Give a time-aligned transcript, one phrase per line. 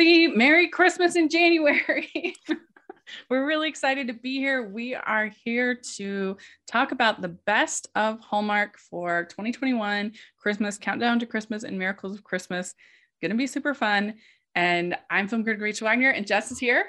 [0.00, 0.34] everybody.
[0.34, 2.34] Merry Christmas in January.
[3.28, 4.66] We're really excited to be here.
[4.66, 11.26] We are here to talk about the best of Hallmark for 2021 Christmas, Countdown to
[11.26, 12.74] Christmas, and Miracles of Christmas.
[13.20, 14.14] Going to be super fun.
[14.54, 16.86] And I'm film critic Rachel Wagner, and Jess is here.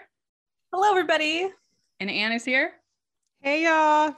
[0.72, 1.50] Hello, everybody.
[2.00, 2.72] And Ann is here.
[3.42, 4.16] Hey, y'all.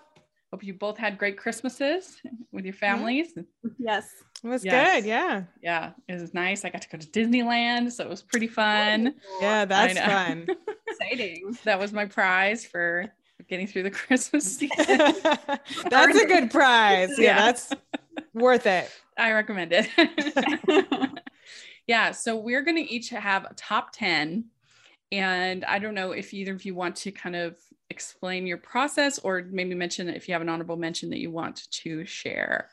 [0.51, 3.33] Hope you both had great Christmases with your families.
[3.79, 4.07] Yes.
[4.43, 5.01] It was Yes.
[5.01, 5.07] good.
[5.07, 5.43] Yeah.
[5.61, 6.65] Yeah, it was nice.
[6.65, 9.15] I got to go to Disneyland, so it was pretty fun.
[9.39, 10.47] Yeah, that's fun.
[10.87, 11.57] Exciting.
[11.63, 13.11] That was my prize for
[13.47, 15.13] getting through the Christmas season.
[15.89, 17.11] that's a good prize.
[17.17, 17.35] Yeah, Yeah.
[17.45, 17.71] that's
[18.33, 18.89] worth it.
[19.17, 19.89] I recommend it.
[21.87, 24.45] yeah, so we're going to each have a top 10.
[25.11, 27.55] And I don't know if either of you want to kind of
[27.89, 31.69] explain your process or maybe mention if you have an honorable mention that you want
[31.71, 32.69] to share.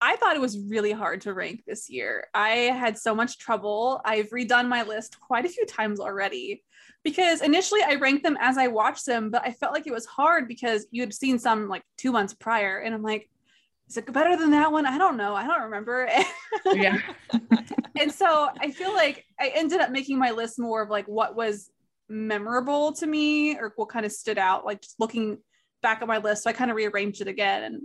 [0.00, 2.28] I thought it was really hard to rank this year.
[2.34, 4.00] I had so much trouble.
[4.04, 6.62] I've redone my list quite a few times already
[7.02, 10.06] because initially I ranked them as I watched them, but I felt like it was
[10.06, 12.78] hard because you had seen some like two months prior.
[12.78, 13.30] And I'm like,
[13.88, 14.84] is it better than that one?
[14.86, 15.34] I don't know.
[15.34, 16.08] I don't remember.
[16.72, 17.00] Yeah.
[18.00, 21.36] and so I feel like I ended up making my list more of like what
[21.36, 21.70] was
[22.08, 25.38] memorable to me or what kind of stood out, like just looking
[25.82, 26.42] back at my list.
[26.42, 27.62] So I kind of rearranged it again.
[27.62, 27.82] And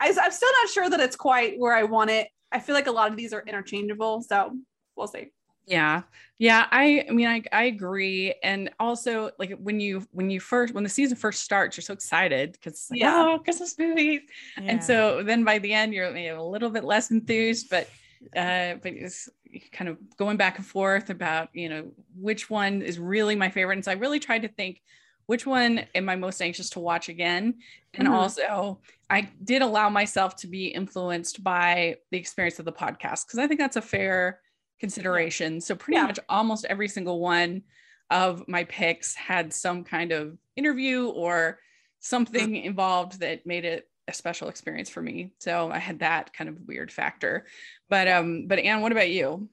[0.00, 2.28] I, I'm still not sure that it's quite where I want it.
[2.52, 4.22] I feel like a lot of these are interchangeable.
[4.22, 4.52] So
[4.96, 5.32] we'll see.
[5.66, 6.02] Yeah.
[6.38, 6.66] Yeah.
[6.70, 8.34] I, I mean, I, I agree.
[8.42, 11.92] And also like when you, when you first, when the season first starts, you're so
[11.92, 13.34] excited because like, Yeah.
[13.34, 14.20] oh, Christmas movies.
[14.56, 14.64] Yeah.
[14.64, 17.88] And so then by the end, you're you know, a little bit less enthused, but,
[18.36, 19.28] uh, but it's
[19.72, 23.74] kind of going back and forth about, you know, which one is really my favorite.
[23.74, 24.82] And so I really tried to think,
[25.26, 27.60] which one am I most anxious to watch again?
[27.94, 28.12] And Mhm.
[28.12, 33.38] also, I did allow myself to be influenced by the experience of the podcast because
[33.38, 34.40] I think that's a fair
[34.78, 35.60] consideration.
[35.60, 36.06] So, pretty Yeah.
[36.06, 37.62] much almost every single one
[38.10, 41.60] of my picks had some kind of interview or
[41.98, 45.32] something involved that made it a special experience for me.
[45.40, 47.46] So, I had that kind of weird factor.
[47.88, 49.48] But, um, but Ann, what about you?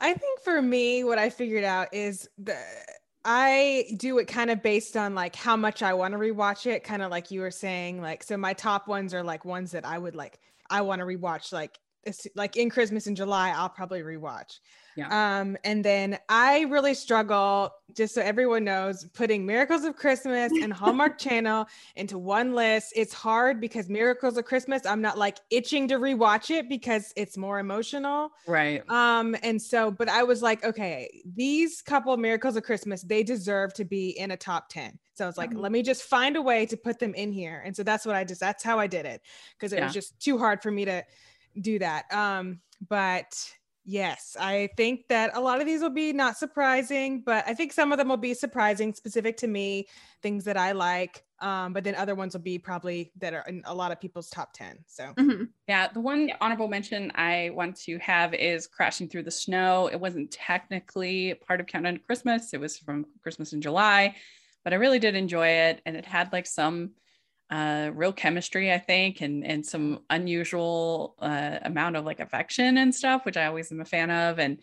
[0.00, 2.58] I think for me, what I figured out is the
[3.24, 6.84] I do it kind of based on like how much I want to rewatch it,
[6.84, 8.00] kind of like you were saying.
[8.02, 10.38] Like, so my top ones are like ones that I would like,
[10.70, 11.78] I want to rewatch, like,
[12.34, 14.60] like in Christmas in July, I'll probably rewatch.
[14.94, 15.10] Yeah.
[15.10, 20.72] Um, and then I really struggle, just so everyone knows, putting Miracles of Christmas and
[20.72, 22.92] Hallmark Channel into one list.
[22.96, 27.36] It's hard because Miracles of Christmas, I'm not like itching to rewatch it because it's
[27.36, 28.30] more emotional.
[28.46, 28.84] Right.
[28.88, 33.72] Um, and so, but I was like, okay, these couple miracles of Christmas, they deserve
[33.74, 34.98] to be in a top 10.
[35.14, 35.56] So I was like, Mhm.
[35.56, 37.62] let me just find a way to put them in here.
[37.64, 39.22] And so that's what I just that's how I did it
[39.56, 39.82] because it Yeah.
[39.82, 41.04] was just too hard for me to
[41.60, 42.12] do that.
[42.12, 43.34] Um, but
[43.84, 47.72] yes, I think that a lot of these will be not surprising, but I think
[47.72, 49.88] some of them will be surprising, specific to me,
[50.22, 51.24] things that I like.
[51.40, 54.30] Um, but then other ones will be probably that are in a lot of people's
[54.30, 54.78] top 10.
[54.86, 55.50] So Mhm.
[55.68, 59.88] Yeah, the one honorable mention I want to have is Crashing Through the Snow.
[59.88, 64.16] It wasn't technically part of Countdown to Christmas, it was from Christmas in July,
[64.62, 65.82] but I really did enjoy it.
[65.84, 66.94] And it had like some
[67.50, 72.94] uh, real chemistry, I think, and, and some unusual uh, amount of like affection and
[72.94, 74.38] stuff, which I always am a fan of.
[74.38, 74.58] And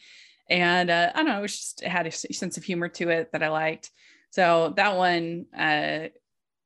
[0.49, 3.09] and uh, I don't know, it was just it had a sense of humor to
[3.09, 3.91] it that I liked.
[4.31, 6.07] So that one uh,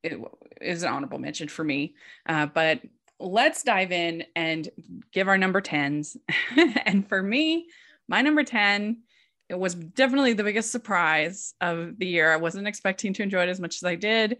[0.03, 0.19] it
[0.61, 1.95] is an honorable mention for me.
[2.27, 2.81] Uh, but
[3.19, 4.69] let's dive in and
[5.11, 6.17] give our number 10s.
[6.85, 7.67] and for me,
[8.07, 9.01] my number 10,
[9.49, 12.31] it was definitely the biggest surprise of the year.
[12.31, 14.37] I wasn't expecting to enjoy it as much as I did.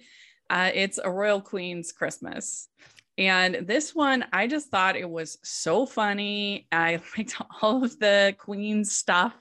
[0.49, 2.67] Uh, it's a Royal Queen's Christmas.
[3.17, 6.67] And this one, I just thought it was so funny.
[6.71, 9.33] I liked all of the Queen stuff.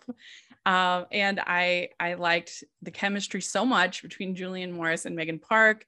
[0.66, 5.84] Um, and I I liked the chemistry so much between Julian Morris and Megan Park.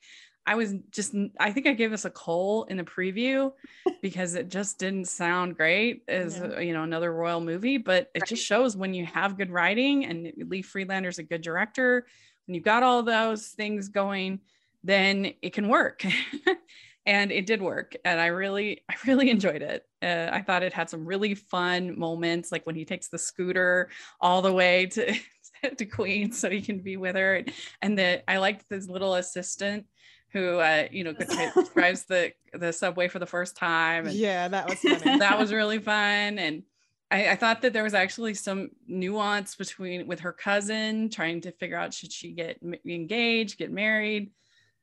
[0.48, 3.52] I was just I think I gave us a coal in the preview
[4.02, 6.56] because it just didn't sound great as Yeah.
[6.56, 10.04] uh, you know another royal movie, but it just shows when you have good writing
[10.04, 12.06] and Lee Friedlander's a good director,
[12.46, 14.40] when you've got all those things going,
[14.86, 16.04] then it can work.
[17.06, 19.84] and it did work and I really I really enjoyed it.
[20.02, 23.88] Uh, I thought it had some really fun moments like when he takes the scooter
[24.20, 25.14] all the way to
[25.76, 27.44] to Queen so he can be with her
[27.80, 29.86] and the I liked this little assistant
[30.32, 31.14] who uh, you know
[31.74, 35.18] drives the the subway for the first time and yeah, that was funny.
[35.18, 36.64] that was really fun and
[37.08, 41.52] I, I thought that there was actually some nuance between with her cousin trying to
[41.52, 44.32] figure out should she get engaged get married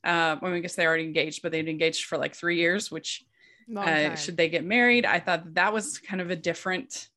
[0.03, 3.23] uh, well, I guess they're already engaged but they'd engaged for like three years which
[3.75, 7.07] uh, should they get married i thought that, that was kind of a different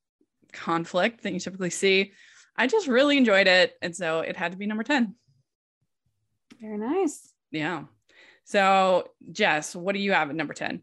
[0.53, 2.13] conflict than you typically see
[2.57, 3.75] I just really enjoyed it.
[3.81, 5.13] And so it had to be number 10.
[6.59, 7.31] Very nice.
[7.51, 7.83] Yeah.
[8.45, 10.81] So, Jess, what do you have at number 10?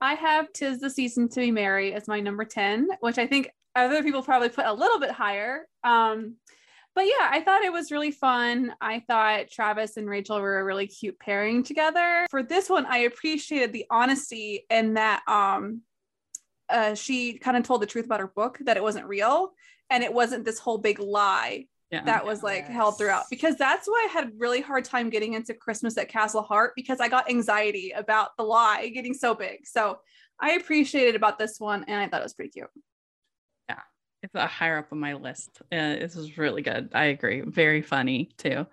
[0.00, 3.50] I have Tis the Season to Be Merry as my number 10, which I think
[3.76, 5.66] other people probably put a little bit higher.
[5.84, 6.36] Um,
[6.94, 8.74] but yeah, I thought it was really fun.
[8.80, 12.26] I thought Travis and Rachel were a really cute pairing together.
[12.30, 15.82] For this one, I appreciated the honesty and that um,
[16.68, 19.52] uh, she kind of told the truth about her book that it wasn't real
[19.88, 22.04] and it wasn't this whole big lie yeah.
[22.04, 22.72] that was like yes.
[22.72, 26.08] held throughout because that's why I had a really hard time getting into Christmas at
[26.08, 29.66] Castle Hart because I got anxiety about the lie getting so big.
[29.66, 29.98] So
[30.40, 32.68] I appreciated about this one and I thought it was pretty cute.
[34.22, 35.62] It's a higher up on my list.
[35.72, 36.90] Uh, this is really good.
[36.92, 37.40] I agree.
[37.40, 38.66] Very funny too.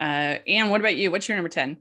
[0.00, 1.10] Uh, and what about you?
[1.10, 1.76] What's your number 10?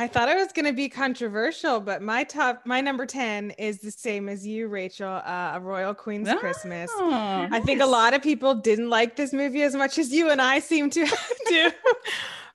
[0.00, 3.80] I thought it was going to be controversial, but my top, my number 10 is
[3.80, 6.88] the same as you, Rachel, uh, A Royal Queen's oh, Christmas.
[7.00, 7.48] Nice.
[7.50, 10.40] I think a lot of people didn't like this movie as much as you and
[10.40, 11.04] I seem to
[11.48, 11.72] do.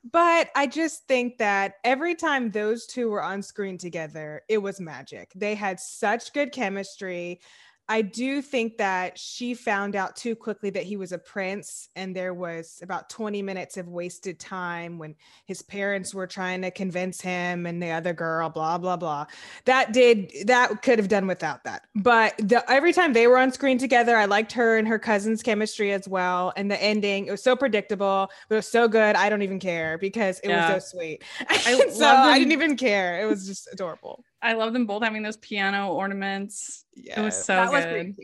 [0.09, 4.79] but I just think that every time those two were on screen together, it was
[4.79, 5.33] magic.
[5.35, 7.41] They had such good chemistry.
[7.89, 12.15] I do think that she found out too quickly that he was a prince, and
[12.15, 15.15] there was about 20 minutes of wasted time when
[15.45, 19.25] his parents were trying to convince him and the other girl, blah, blah, blah.
[19.65, 21.83] That did, that could have done without that.
[21.93, 25.43] But the, every time they were on screen together, I liked her and her cousin's
[25.43, 26.53] chemistry as well.
[26.55, 29.15] And the ending, it was so predictable, but it was so good.
[29.15, 30.73] I don't even care because it yeah.
[30.73, 31.23] was so sweet.
[31.49, 33.21] I so I didn't even care.
[33.21, 34.23] It was just adorable.
[34.43, 36.85] I love them both having those piano ornaments.
[36.95, 38.07] Yeah, it was so that good.
[38.07, 38.17] Was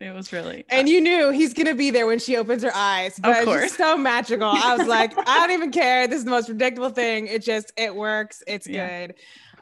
[0.00, 3.18] it was really and you knew he's gonna be there when she opens her eyes
[3.18, 3.76] but of course.
[3.76, 4.48] so magical.
[4.48, 6.06] I was like i don't even care.
[6.06, 7.26] This is the most predictable thing.
[7.26, 8.42] It just it works.
[8.46, 9.06] It's yeah.
[9.06, 9.14] good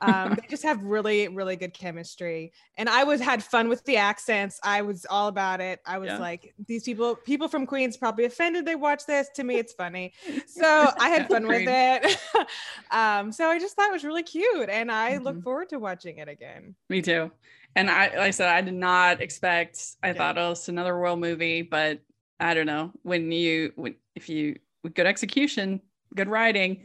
[0.02, 2.52] um, they just have really, really good chemistry.
[2.76, 4.60] And I was had fun with the accents.
[4.62, 5.80] I was all about it.
[5.86, 6.18] I was yeah.
[6.18, 9.28] like, these people, people from Queens probably offended they watch this.
[9.36, 10.12] To me, it's funny.
[10.46, 12.18] So I had fun with it.
[12.90, 14.68] um, so I just thought it was really cute.
[14.68, 15.24] And I mm-hmm.
[15.24, 16.74] look forward to watching it again.
[16.88, 17.30] Me too.
[17.74, 20.12] And I, like I said, I did not expect, I yeah.
[20.14, 22.00] thought, oh, it's another world movie, but
[22.38, 22.92] I don't know.
[23.02, 25.80] When you, when, if you, with good execution,
[26.14, 26.84] good writing,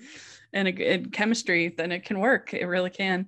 [0.54, 2.54] and a good chemistry, then it can work.
[2.54, 3.28] It really can.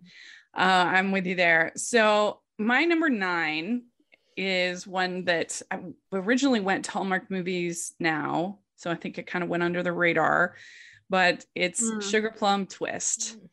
[0.58, 1.72] Uh, I'm with you there.
[1.76, 3.84] So my number nine
[4.36, 5.80] is one that I
[6.14, 8.60] originally went to Hallmark movies now.
[8.78, 10.56] So I think it kind of went under the radar,
[11.10, 12.02] but it's mm.
[12.02, 13.38] Sugar Plum Twist.
[13.38, 13.50] Mm.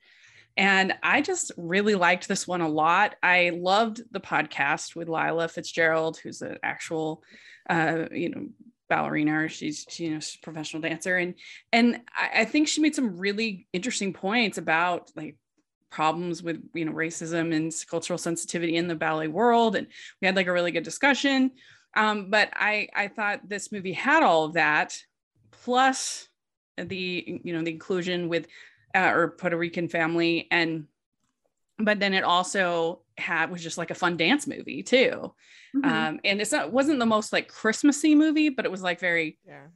[0.58, 3.16] And I just really liked this one a lot.
[3.22, 7.22] I loved the podcast with Lila Fitzgerald, who's an actual,
[7.68, 8.46] uh, you know,
[8.88, 11.16] ballerina she's she, you know she's a professional dancer.
[11.16, 11.34] And
[11.72, 15.36] and I, I, think she made some really interesting points about like
[15.90, 19.76] problems with you know racism and cultural sensitivity in the ballet world.
[19.76, 19.86] And
[20.20, 21.52] we had like a really good discussion.
[21.96, 24.98] Um, but i i thought this movie had all of that
[25.50, 26.28] plus
[26.76, 28.46] the you know the inclusion with
[28.94, 30.86] uh, or puerto rican family and
[31.78, 35.32] but then it also had was just like a fun dance movie too.
[35.74, 35.84] Mm-hmm.
[35.84, 39.36] um and it's not wasn't the most like christmassy movie but it was like very
[39.46, 39.66] yeah.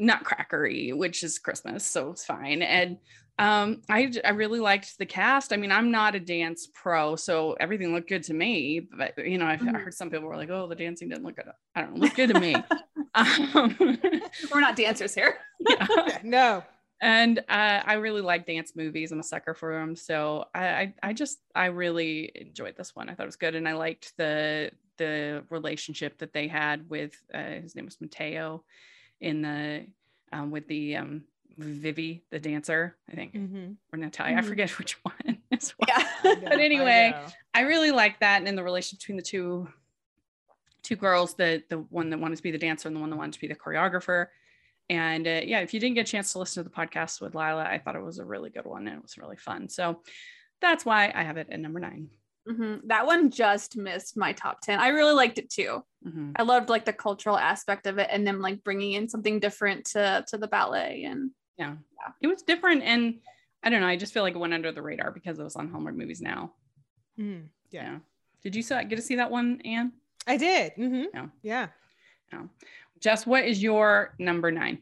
[0.00, 2.62] nutcrackery which is christmas so it's fine.
[2.62, 2.98] And
[3.38, 5.52] um i i really liked the cast.
[5.52, 9.38] I mean i'm not a dance pro so everything looked good to me but you
[9.38, 9.74] know i've mm-hmm.
[9.74, 11.46] heard some people were like oh the dancing didn't look good.
[11.74, 12.54] I don't know look good to me.
[13.14, 13.74] Um,
[14.52, 15.38] we're not dancers here.
[15.58, 16.18] Yeah.
[16.22, 16.62] no
[17.00, 17.42] and uh,
[17.84, 19.12] I really like dance movies.
[19.12, 23.08] I'm a sucker for them, so I, I, I just I really enjoyed this one.
[23.08, 27.12] I thought it was good, and I liked the the relationship that they had with
[27.32, 28.64] uh, his name was Mateo,
[29.20, 29.86] in the
[30.32, 31.22] um, with the um,
[31.56, 33.72] Vivi, the dancer, I think, mm-hmm.
[33.92, 34.36] or Natalia.
[34.36, 34.44] Mm-hmm.
[34.44, 35.38] I forget which one.
[35.88, 36.04] yeah.
[36.24, 37.14] but anyway,
[37.54, 39.68] I, I really like that, and in the relationship between the two
[40.82, 43.16] two girls, the the one that wanted to be the dancer and the one that
[43.16, 44.26] wanted to be the choreographer
[44.90, 47.34] and uh, yeah, if you didn't get a chance to listen to the podcast with
[47.34, 49.68] Lila, I thought it was a really good one and it was really fun.
[49.68, 50.02] So
[50.60, 52.08] that's why I have it at number 9
[52.48, 52.88] mm-hmm.
[52.88, 54.80] That one just missed my top 10.
[54.80, 55.82] I really liked it too.
[56.06, 56.32] Mm-hmm.
[56.36, 59.84] I loved like the cultural aspect of it and them like bringing in something different
[59.86, 61.04] to, to the ballet.
[61.04, 61.74] And yeah.
[61.92, 62.82] yeah, it was different.
[62.82, 63.20] And
[63.62, 65.56] I don't know, I just feel like it went under the radar because it was
[65.56, 66.52] on Hallmark movies now.
[67.18, 67.82] Mm, yeah.
[67.82, 67.98] yeah.
[68.42, 69.92] Did you get to see that one, Ann?
[70.26, 70.72] I did.
[70.78, 71.04] Mm-hmm.
[71.12, 71.26] Yeah.
[71.42, 71.66] Yeah.
[72.32, 72.42] Yeah.
[73.00, 74.78] Jess, what is your number nine?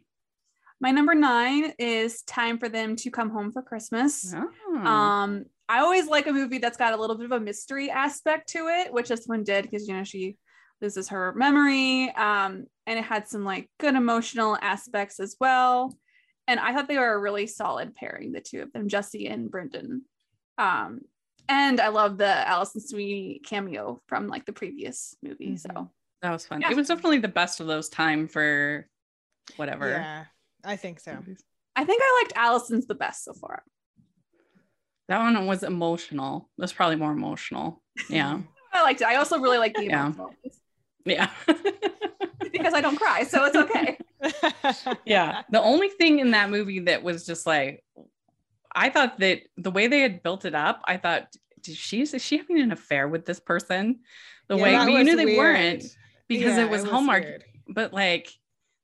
[0.80, 4.34] My number nine is Time for Them to Come Home for Christmas.
[4.34, 4.76] Oh.
[4.76, 8.50] Um, I always like a movie that's got a little bit of a mystery aspect
[8.50, 10.36] to it, which this one did because you know she
[10.80, 12.10] loses her memory.
[12.10, 15.96] Um, and it had some like good emotional aspects as well.
[16.46, 19.50] And I thought they were a really solid pairing, the two of them, Jesse and
[19.50, 20.02] Brendan.
[20.58, 21.00] Um,
[21.48, 25.52] and I love the Alison Sweeney cameo from like the previous movie.
[25.52, 25.72] Mm-hmm.
[25.72, 25.90] So
[26.22, 26.60] that was fun.
[26.60, 26.70] Yeah.
[26.70, 28.88] It was definitely the best of those time for
[29.56, 29.90] whatever.
[29.90, 30.24] Yeah,
[30.64, 31.16] I think so.
[31.76, 33.62] I think I liked Allison's the best so far.
[35.08, 36.48] That one was emotional.
[36.58, 37.82] That's probably more emotional.
[38.10, 38.40] Yeah.
[38.72, 39.06] I liked it.
[39.06, 40.06] I also really like the Yeah.
[40.06, 40.34] emotional
[41.04, 41.30] Yeah.
[42.52, 43.98] because I don't cry, so it's okay.
[45.04, 45.42] yeah.
[45.50, 47.84] The only thing in that movie that was just like,
[48.74, 51.28] I thought that the way they had built it up, I thought,
[51.62, 54.00] did she is she having an affair with this person?
[54.48, 55.38] The Yeah, way that but you knew they weird.
[55.38, 55.84] weren't
[56.28, 57.22] because Yeah, it was Hallmark.
[57.24, 57.44] weird.
[57.68, 58.30] But like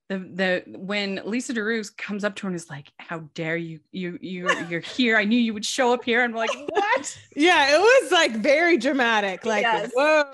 [0.09, 3.81] the the when Lisa DeRuse comes up to her and is like, "How dare you?
[3.93, 5.17] You you you're here.
[5.17, 8.33] I knew you would show up here." And we're like, "What?" Yeah, it was like
[8.33, 9.47] very dramatic.
[9.47, 9.91] Like, Yes.
[9.95, 10.25] whoa.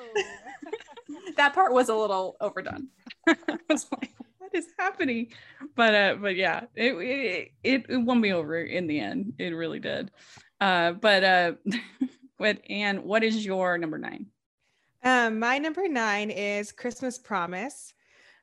[1.37, 2.89] that part was a little overdone.
[3.29, 3.37] I
[3.69, 5.29] was like, "What is happening?"
[5.77, 9.35] But uh, but yeah, it it it, it won me over in the end.
[9.39, 10.11] It really did.
[10.61, 11.53] Uh, but uh,
[12.39, 14.27] but Ann, what is your number nine?
[15.03, 17.95] Um, my number nine is Christmas Promise.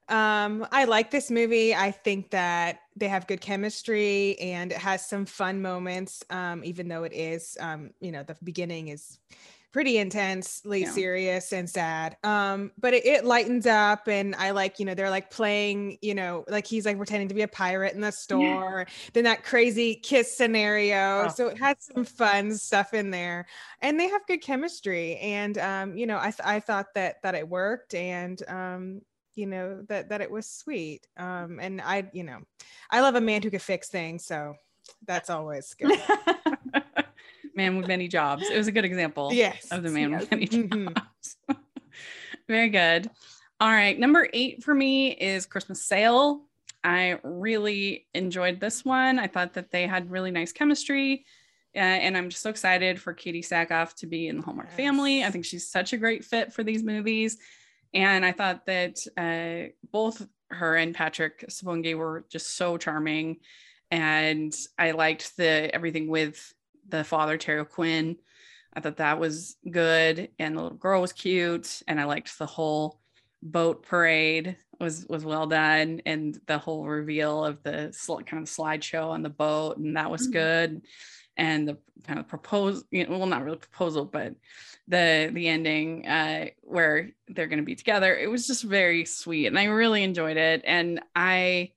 [0.07, 1.73] Um, I like this movie.
[1.73, 6.23] I think that they have good chemistry and it has some fun moments.
[6.29, 9.17] Um, even though it is, um, you know, the beginning is
[9.75, 10.89] pretty intensely Yeah.
[10.89, 12.15] serious and sad.
[12.23, 16.15] Um, but it, it lightens up, and I like, you know, they're like playing, you
[16.15, 18.87] know, like he's like pretending to be a pirate in the store.
[19.11, 21.25] Then that crazy kiss scenario.
[21.25, 21.27] Oh.
[21.27, 23.47] So it has some fun stuff in there
[23.81, 27.35] and they have good chemistry and um you know i th- i thought that that
[27.35, 29.01] it worked and um
[29.33, 32.39] you know that that it was sweet um and i you know
[32.91, 34.55] i love a man who could fix things so
[35.05, 35.99] that's always good
[37.55, 38.43] Man with many jobs.
[38.49, 39.31] It was a good example.
[39.33, 40.21] yes of the man Yes.
[40.21, 40.93] with many Mhm.
[40.95, 41.37] jobs.
[42.47, 43.09] Very good.
[43.59, 43.97] All right.
[43.97, 46.45] Number eight for me is Christmas Sail.
[46.83, 49.17] I really enjoyed this one.
[49.17, 51.25] I thought that they had really nice chemistry.
[51.75, 55.23] Uh, and I'm just so excited for Katee Sackhoff to be in the Hallmark family.
[55.23, 57.37] I think she's such a great fit for these movies.
[57.93, 63.37] And I thought that uh, both her and Patrick Sabongui were just so charming.
[63.91, 66.53] And I liked the everything with
[66.87, 68.17] the father, Terry Quinn.
[68.73, 72.45] I thought that was good, and the little girl was cute, and I liked the
[72.45, 72.99] whole
[73.41, 78.49] boat parade was was well done, and the whole reveal of the sl- kind of
[78.49, 80.31] slideshow on the boat, and that was Mhm.
[80.33, 80.81] good,
[81.37, 84.35] and the kind of propose, you know, well, not really proposal, but
[84.87, 88.15] the the ending uh, where they're going to be together.
[88.15, 91.71] It was just very sweet, and I really enjoyed it, and I.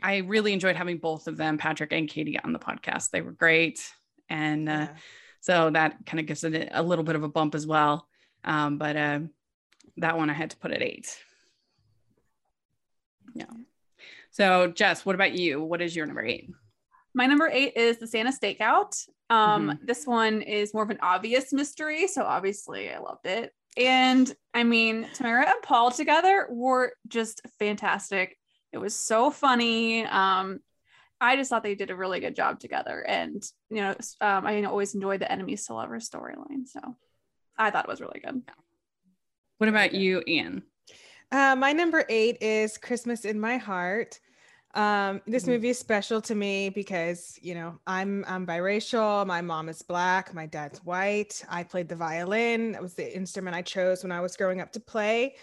[0.00, 3.10] I really enjoyed having both of them, Patrick and Katie, on the podcast.
[3.10, 3.92] They were great.
[4.28, 4.88] And uh, Yeah.
[5.40, 8.06] so that kind of gives it a little bit of a bump as well.
[8.44, 9.20] Um, but uh,
[9.98, 11.18] that one I had to put at eight.
[13.34, 13.46] Yeah.
[14.30, 15.62] So Jess, what about you?
[15.62, 16.50] What is your number eight?
[17.14, 18.94] My number eight is the Santa Stakeout.
[19.30, 19.84] Um, Mm-hmm.
[19.86, 23.52] This one is more of an obvious mystery, so obviously I loved it.
[23.76, 28.36] And I mean, Tamera and Paul together were just fantastic.
[28.72, 30.04] It was so funny.
[30.04, 30.60] Um,
[31.20, 34.62] I just thought they did a really good job together, and you know, um, I
[34.64, 36.66] always enjoyed the enemies to lovers storyline.
[36.66, 36.80] So
[37.56, 38.42] I thought it was really good.
[39.58, 40.62] What about you, Ann?
[41.32, 44.20] Uh, my number eight is Christmas in My Heart.
[44.74, 45.48] Um, this Mhm.
[45.48, 49.26] movie is special to me because you know I'm I'm biracial.
[49.26, 50.32] My mom is black.
[50.34, 51.44] My dad's white.
[51.48, 52.72] I played the violin.
[52.72, 55.36] That was the instrument I chose when I was growing up to play.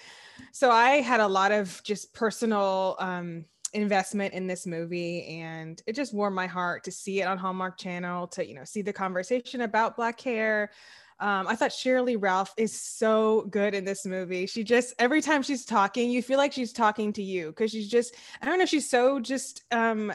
[0.52, 5.94] So I had a lot of just personal um, investment in this movie, and it
[5.94, 8.28] just warmed my heart to see it on Hallmark Channel.
[8.30, 10.72] To you know see the conversation about black hair,
[11.20, 14.46] um, I thought Sheryl Ralph is so good in this movie.
[14.48, 17.90] She just every time she's talking, you feel like she's talking to you because she's
[17.90, 20.12] just I don't know, she's so just um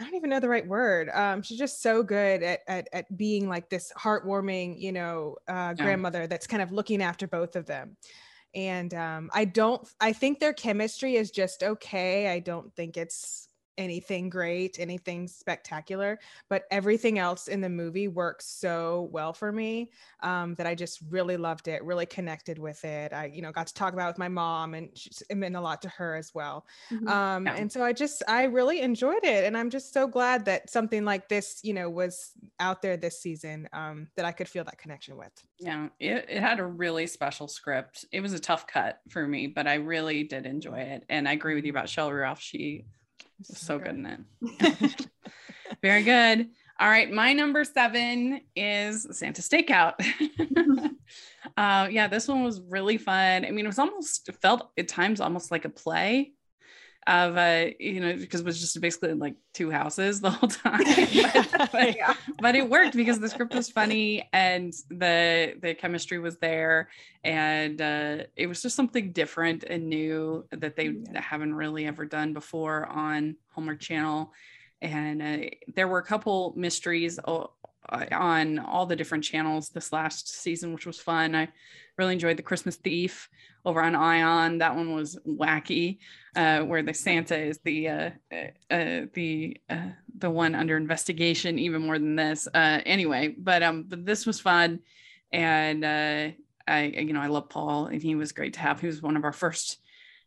[0.00, 1.10] I don't even know the right word.
[1.10, 5.74] Um, she's just so good at, at at being like this heartwarming, you know, uh,
[5.74, 5.84] Yeah.
[5.84, 7.96] grandmother that's kind of looking after both of them.
[8.54, 12.28] And um, I don't, I think their chemistry is just okay.
[12.28, 13.48] I don't think it's
[13.78, 19.90] anything great, anything spectacular, but everything else in the movie works so well for me
[20.20, 23.12] um, that I just really loved it, really connected with it.
[23.12, 24.90] I, you know, got to talk about it with my mom and
[25.30, 26.66] it meant a lot to her as well.
[26.90, 27.12] Mhm.
[27.12, 27.56] Um, Yeah.
[27.56, 29.44] and so I just, I really enjoyed it.
[29.44, 33.20] And I'm just so glad that something like this, you know, was out there this
[33.20, 35.32] season um, that I could feel that connection with.
[35.58, 38.04] Yeah, it, it had a really special script.
[38.10, 41.04] It was a tough cut for me, but I really did enjoy it.
[41.08, 42.40] And I agree with you about Shelley Ralph.
[42.40, 42.86] She
[43.44, 45.08] so good in it.
[45.82, 46.48] Very good.
[46.80, 49.94] All right, my number seven is Santa Stakeout.
[51.56, 53.44] uh, yeah, this one was really fun.
[53.44, 56.32] I mean, it was almost it felt at times almost like a play.
[57.06, 60.82] Of uh you know because it was just basically like two houses the whole time
[60.84, 62.14] but, but, Yeah.
[62.40, 66.88] but it worked because the script was funny and the the chemistry was there
[67.24, 71.20] and uh it was just something different and new that they Yeah.
[71.20, 74.32] haven't really ever done before on Hallmark Channel
[74.80, 77.50] and uh, there were a couple mysteries o-
[77.88, 81.48] uh, on all the different channels this last season which was fun i
[81.98, 83.28] really enjoyed the christmas thief
[83.64, 84.58] over on ion.
[84.58, 85.98] That one was wacky
[86.34, 91.58] uh, where the santa is the uh, uh, uh, the uh, the one under investigation
[91.58, 92.48] even more than this.
[92.52, 94.80] Uh, anyway but um but this was fun.
[95.32, 96.30] And uh,
[96.66, 98.80] i you know i love paul and he was great to have.
[98.80, 99.78] He was one of our first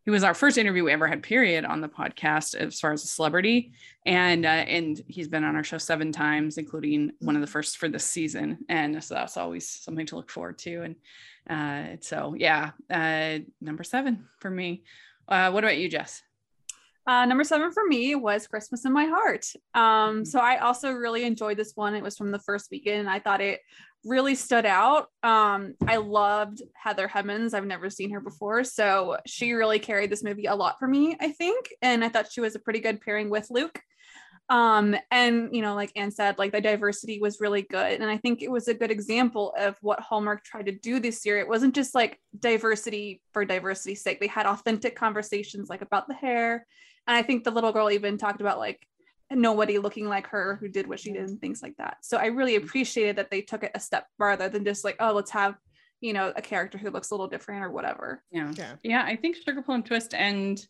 [0.06, 3.04] he was our first interview we ever had period on the podcast as far as
[3.04, 3.72] a celebrity.
[4.06, 7.78] And uh, and he's been on our show seven times including one of the first
[7.78, 8.60] for this season.
[8.70, 10.84] And so that's always something to look forward to.
[10.84, 10.96] And
[11.50, 14.84] uh, so yeah uh, number seven for me
[15.28, 16.22] uh, what about you jess
[17.08, 19.46] Uh, number seven for me was Christmas in My Heart.
[19.75, 21.94] Um, so I also really enjoyed this one.
[21.94, 23.08] It was from the first weekend.
[23.08, 23.60] I thought it
[24.04, 25.06] really stood out.
[25.22, 27.54] Um, I loved Heather Hemmens.
[27.54, 28.64] I've never seen her before.
[28.64, 31.70] So she really carried this movie a lot for me, I think.
[31.84, 33.80] And I thought she was a pretty good pairing with Luke.
[34.50, 38.00] Um, and you know, like Ann said, like the diversity was really good.
[38.00, 41.25] And I think it was a good example of what Hallmark tried to do this
[41.25, 41.40] year.
[41.40, 44.20] It wasn't just like diversity for diversity's sake.
[44.20, 46.68] They had authentic conversations like about the hair.
[47.08, 48.86] And I think the little girl even talked about like
[49.32, 51.98] nobody looking like her who did what she did and things like that.
[52.02, 55.14] So I really appreciated that they took it a step farther than just like, oh,
[55.14, 55.56] let's have,
[56.02, 58.22] you know, a character who looks a little different or whatever.
[58.32, 58.75] yeah Yeah.
[58.84, 60.64] yeah i think sugar plum twist and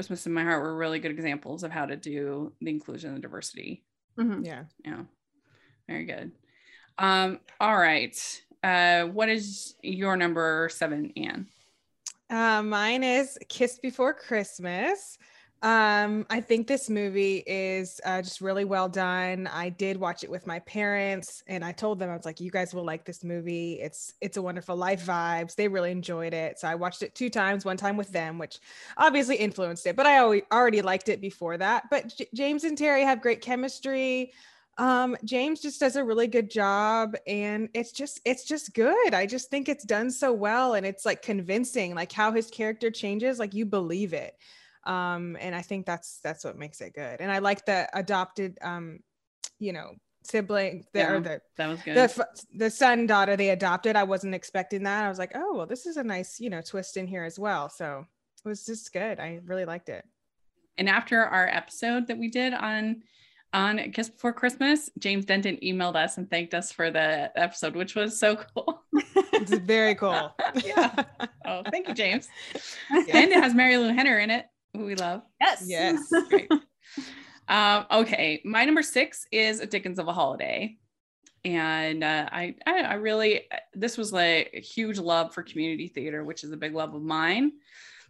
[0.00, 3.20] christmas in my heart were really good examples of how to do the inclusion and
[3.20, 3.84] diversity
[4.18, 4.46] Mhm.
[4.46, 4.64] Yeah.
[4.82, 5.02] yeah
[5.86, 6.32] very good
[6.96, 8.16] um all right
[8.64, 11.46] uh what is your number seven anne
[12.30, 15.18] Uh, mine is Kiss Before Christmas.
[15.62, 19.46] Um, I think this movie is uh, just really well done.
[19.46, 22.50] I did watch it with my parents, and I told them I was like, "You
[22.50, 23.74] guys will like this movie.
[23.74, 27.28] It's it's a wonderful life vibes." They really enjoyed it, so I watched it two
[27.28, 27.66] times.
[27.66, 28.58] One time with them, which
[28.96, 30.20] obviously influenced it, but I
[30.50, 31.90] already liked it before that.
[31.90, 34.32] But J- James and Teri have great chemistry
[34.78, 39.26] um james just does a really good job and it's just it's just good i
[39.26, 43.40] just think it's done so well and it's like convincing like how his character changes
[43.40, 44.36] like you believe it
[44.84, 48.56] um and i think that's that's what makes it good and i like the adopted
[48.62, 48.98] um
[49.58, 49.90] you know
[50.22, 51.12] sibling the, Yeah.
[51.12, 55.04] or the that was good the the son daughter they adopted i wasn't expecting that
[55.04, 57.38] i was like oh well this is a nice you know twist in here as
[57.38, 58.06] well so
[58.44, 60.04] it was just good i really liked it
[60.78, 63.02] and after our episode that we did on
[63.52, 67.96] on Kiss Before Christmas, James Denton emailed us and thanked us for the episode, which
[67.96, 68.84] was so cool.
[69.32, 70.32] it's very cool
[70.64, 71.04] Yeah.
[71.44, 72.28] Oh, thank you, James.
[72.92, 73.02] Yeah.
[73.18, 75.22] And it has Marilu Henner in it, who we love.
[75.40, 75.64] Yes.
[75.66, 76.00] Yes.
[76.28, 76.50] Great.
[77.48, 80.76] um, okay, my number six is A Dickens of a Holiday.
[81.44, 86.22] And uh, I, I, I really, this was like a huge love for community theater,
[86.22, 87.52] which is a big love of mine.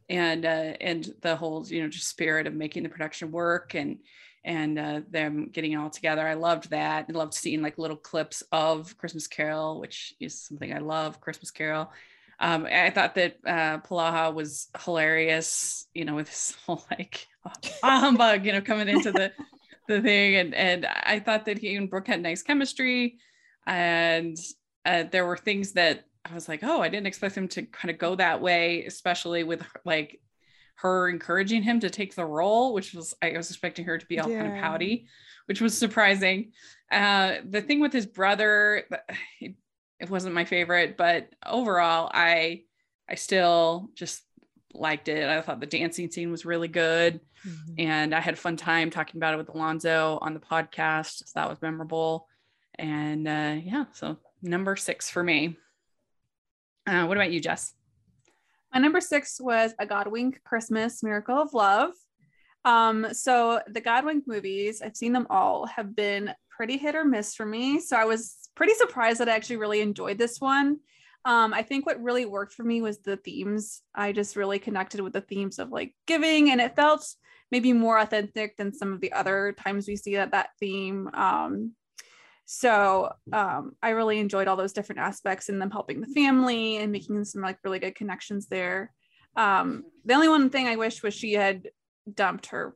[0.08, 3.98] And, uh, and the whole, you know, just spirit of making the production work and,
[4.42, 6.26] and uh, them getting it all together.
[6.26, 7.06] I loved that.
[7.08, 11.52] I loved seeing like little clips of Christmas Carol, which is something I love, Christmas
[11.52, 11.92] Carol.
[12.40, 17.52] Um, I thought that uh, Polaha was hilarious, you know, with his whole like ah,
[18.00, 19.32] humbug, you know, coming into the
[19.88, 23.18] the thing, and and I thought that he and Brooke had nice chemistry,
[23.66, 24.36] and
[24.86, 27.90] uh, there were things that I was like, oh, I didn't expect him to kind
[27.90, 30.20] of go that way, especially with like
[30.76, 34.18] her encouraging him to take the role, which was I was expecting her to be
[34.18, 35.06] all kind of pouty,
[35.46, 36.52] which was surprising.
[36.90, 38.86] Uh, the thing with his brother,
[39.40, 39.54] it,
[40.00, 42.62] it wasn't my favorite, but overall, I
[43.08, 44.22] I still just
[44.72, 45.28] liked it.
[45.28, 47.74] I thought the dancing scene was really good, Mhm.
[47.78, 51.24] and I had a fun time talking about it with Alonzo on the podcast.
[51.26, 52.28] So that was memorable,
[52.78, 55.56] and uh, yeah, so number six for me.
[56.86, 57.74] Uh, what about you, Jess?
[58.72, 61.92] My number six was A Godwink Christmas Miracle of Love.
[62.64, 67.34] Um, so the Godwink movies, I've seen them all, have been pretty hit or miss
[67.34, 67.80] for me.
[67.80, 70.76] So I was pretty surprised that I actually really enjoyed this one.
[71.24, 73.80] Um, I think what really worked for me was the themes.
[73.94, 77.14] I just really connected with the themes of like giving, and it felt
[77.50, 81.08] maybe more authentic than some of the other times we see that that theme.
[81.14, 81.72] Um,
[82.44, 86.92] so um, I really enjoyed all those different aspects and them helping the family and
[86.92, 88.92] making some like really good connections there.
[89.34, 91.70] Um, the only one thing I wish was she had
[92.12, 92.74] dumped her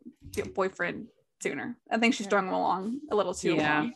[0.54, 1.08] boyfriend
[1.44, 1.76] sooner.
[1.90, 2.30] I think she's Yeah.
[2.30, 3.90] strung him along a little too Yeah.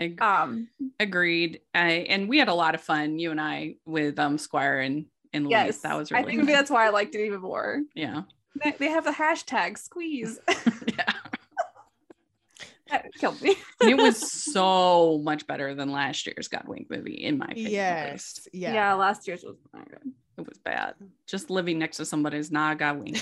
[0.00, 1.60] Ag- Um, agreed.
[1.74, 5.06] I, and we had a lot of fun, you and I, with um Squire and
[5.32, 5.52] and Louise.
[5.52, 6.52] yes, that was I really think fun.
[6.52, 7.82] that's why I liked it even more.
[7.94, 8.22] yeah
[8.62, 10.38] They, they have the hashtag squeeze.
[10.48, 11.12] yeah.
[12.90, 13.56] that killed me.
[13.80, 14.16] It was
[14.52, 17.72] so much better than last year's Godwink movie, in my opinion.
[17.72, 18.46] Yes.
[18.52, 18.74] Yeah.
[18.74, 18.94] Yeah.
[18.94, 20.12] last year's was not good.
[20.38, 20.94] It was bad.
[21.26, 23.20] Just living next to somebody is not a Godwink.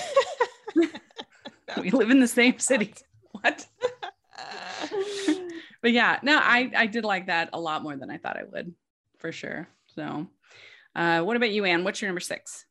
[1.80, 2.94] we live in the same city.
[5.82, 8.44] But yeah, no, I I did like that a lot more than I thought I
[8.44, 8.72] would,
[9.18, 9.68] for sure.
[9.94, 10.28] So,
[10.94, 11.82] uh, what about you, Ann?
[11.82, 12.66] What's your number six?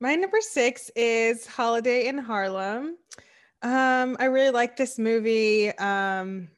[0.00, 2.96] My number six is Holiday in Harlem.
[3.62, 5.70] Um, I really like this movie.
[5.78, 6.48] Um,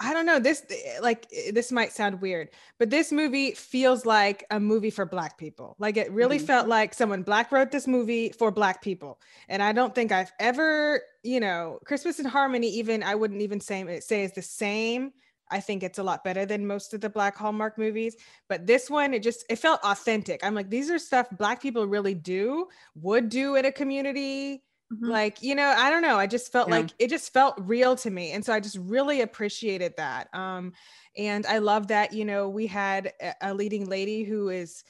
[0.00, 4.04] I- don't know this eh, like eh, this might sound weird, but this movie feels
[4.04, 5.74] like a movie for black people.
[5.78, 6.46] Like it really Mhm.
[6.46, 9.20] felt like someone black wrote this movie for black people.
[9.48, 13.60] And I don't think I've ever, you know, Christmas in Harmony even I wouldn't even
[13.60, 15.12] say eh, say is the same.
[15.50, 18.16] I think it's a lot better than most of the black Hallmark movies,
[18.48, 20.44] but this one it just it felt authentic.
[20.44, 24.62] I'm like these are stuff black people really do, would do in a community
[25.00, 25.10] Mhm.
[25.10, 26.70] like you know i don't know i just felt Yeah.
[26.70, 30.72] like it just felt real to me and so i just really appreciated that um
[31.16, 34.84] and i love that you know we had a- a leading lady who is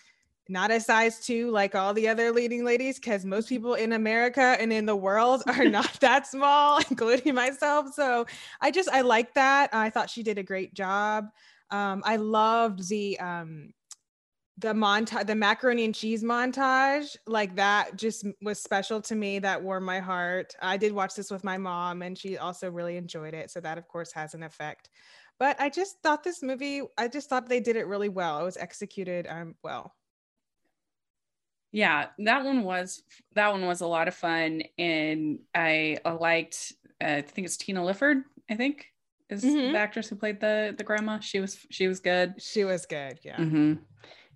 [0.48, 4.56] not a size two like all the other leading ladies because most people in america
[4.60, 8.26] and in the world are not that small including myself so
[8.60, 11.28] i just i like that i thought she did a great job
[11.70, 13.72] um i loved the um
[14.58, 19.60] the montage the macaroni and cheese montage like that just was special to me that
[19.62, 23.34] warmed my heart i did watch this with my mom and she also really enjoyed
[23.34, 24.90] it so that of course has an effect
[25.40, 28.44] but i just thought this movie i just thought they did it really well it
[28.44, 29.92] was executed um well
[31.72, 33.02] Yeah, that one was
[33.34, 36.72] that one was a lot of fun, and I uh, liked.
[37.02, 38.18] Uh, I think it's Tina Lifford.
[38.48, 38.92] I think
[39.28, 39.72] is Mhm.
[39.72, 41.18] the actress who played the the grandma.
[41.18, 42.40] She was she was good.
[42.40, 43.74] she was good yeah hmm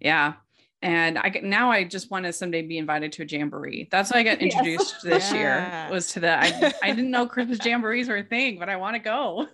[0.00, 0.34] Yeah.
[0.80, 3.88] And I now I just want to someday be invited to a jamboree.
[3.90, 4.52] That's why I got Yes.
[4.52, 8.58] introduced this year was to the I, I didn't know Christmas jamborees were a thing,
[8.58, 9.46] but I want to go.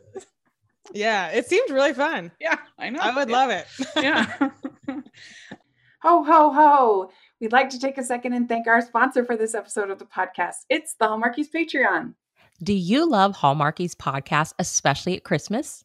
[0.93, 3.01] yeah it seemed really fun Yeah, I know.
[3.01, 4.51] i would love it Yeah.
[6.03, 7.11] Ho, ho, ho.
[7.41, 10.05] We'd like to take a second and thank our sponsor for this episode of the
[10.05, 10.57] podcast.
[10.69, 12.13] It's the Hallmarkies Patreon.
[12.63, 15.83] Do you love Hallmarkies podcast, especially at Christmas?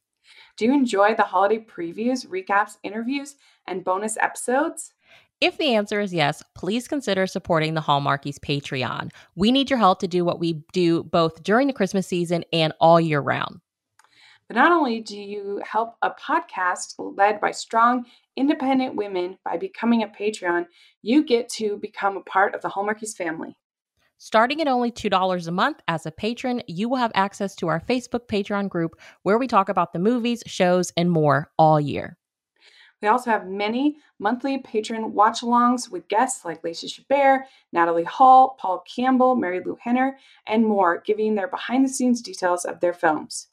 [0.60, 4.92] Do you enjoy the holiday previews, recaps, interviews, and bonus episodes?
[5.40, 9.10] If the answer is yes, please consider supporting the Hallmarkies Patreon.
[9.38, 12.74] We need your help to do what we do both during the Christmas season and
[12.82, 13.62] all year round.
[14.50, 18.04] But not only do you help a podcast led by strong,
[18.36, 20.66] independent women by becoming a Patreon,
[21.02, 23.56] you get to become a part of the Hallmarkies family.
[24.22, 27.80] Starting at only $2 a month as a patron, you will have access to our
[27.80, 32.18] Facebook Patreon group where we talk about the movies, shows, and more all year.
[33.02, 38.58] We also have many monthly patron watch alongs with guests like Lacey Chabert, Natalie Hall,
[38.60, 43.48] Paul Campbell, Marilu Henner, and more, giving their behind the scenes details of their films.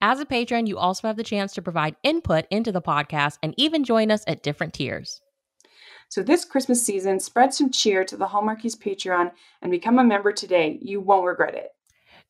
[0.00, 3.52] As a patron, you also have the chance to provide input into the podcast and
[3.58, 5.20] even join us at different tiers.
[6.16, 10.32] So this Christmas season, spread some cheer to the Hallmarkies Patreon and become a member
[10.32, 10.78] today.
[10.80, 11.74] You won't regret it.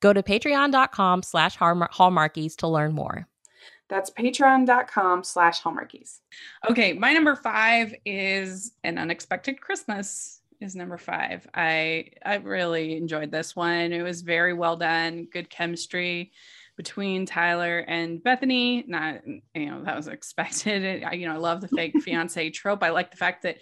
[0.01, 3.29] Go to patreon.com slash hallmarkies to learn more.
[3.89, 6.19] That's patreon.com slash hallmarkies.
[6.69, 10.41] Okay, my number five is an unexpected Christmas.
[10.61, 11.47] Is number five.
[11.55, 13.93] I I really enjoyed this one.
[13.93, 15.29] It was very well done.
[15.33, 16.33] Good chemistry
[16.77, 18.85] between Tyler and Bethany.
[18.87, 21.05] Not you know that was expected.
[21.05, 22.83] I, you know I love the fake fiance trope.
[22.83, 23.59] I like the fact that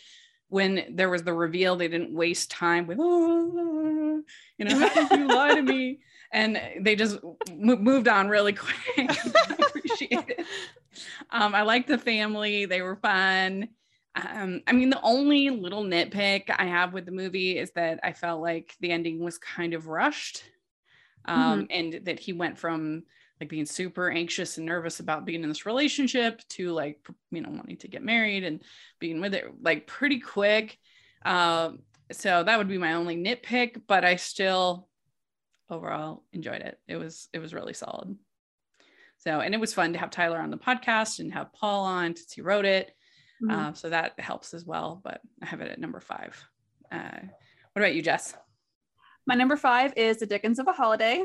[0.49, 4.23] when there was the reveal, they didn't waste time with oh,
[4.59, 6.01] you know how did you lie to me,
[6.33, 7.19] and they just
[7.53, 8.75] mo- moved on really quick.
[8.97, 10.47] I appreciate it.
[11.31, 12.67] Um, I like the family.
[12.67, 13.69] They were fun.
[14.15, 18.13] Um, I mean, the only little nitpick I have with the movie is that I
[18.13, 20.45] felt like the ending was kind of rushed.
[21.27, 23.05] Um, and that he went from
[23.41, 27.51] like being super anxious and nervous about being in this relationship to like, you know,
[27.51, 28.63] wanting to get married and
[29.01, 30.79] being with it like pretty quick.
[31.25, 31.81] Um,
[32.13, 34.89] so that would be my only nitpick, but I still
[35.71, 36.79] overall enjoyed it.
[36.87, 38.17] It was it was really solid.
[39.19, 42.15] So, and it was fun to have Tyler on the podcast and have Paul on
[42.15, 42.95] since he wrote it.
[43.43, 43.51] Mhm.
[43.51, 45.01] Uh, so that helps as well.
[45.03, 46.43] But I have it at number five.
[46.93, 47.21] Uh,
[47.73, 48.35] what about you, Jess?
[49.27, 51.25] My number five is The Dickens of a Holiday.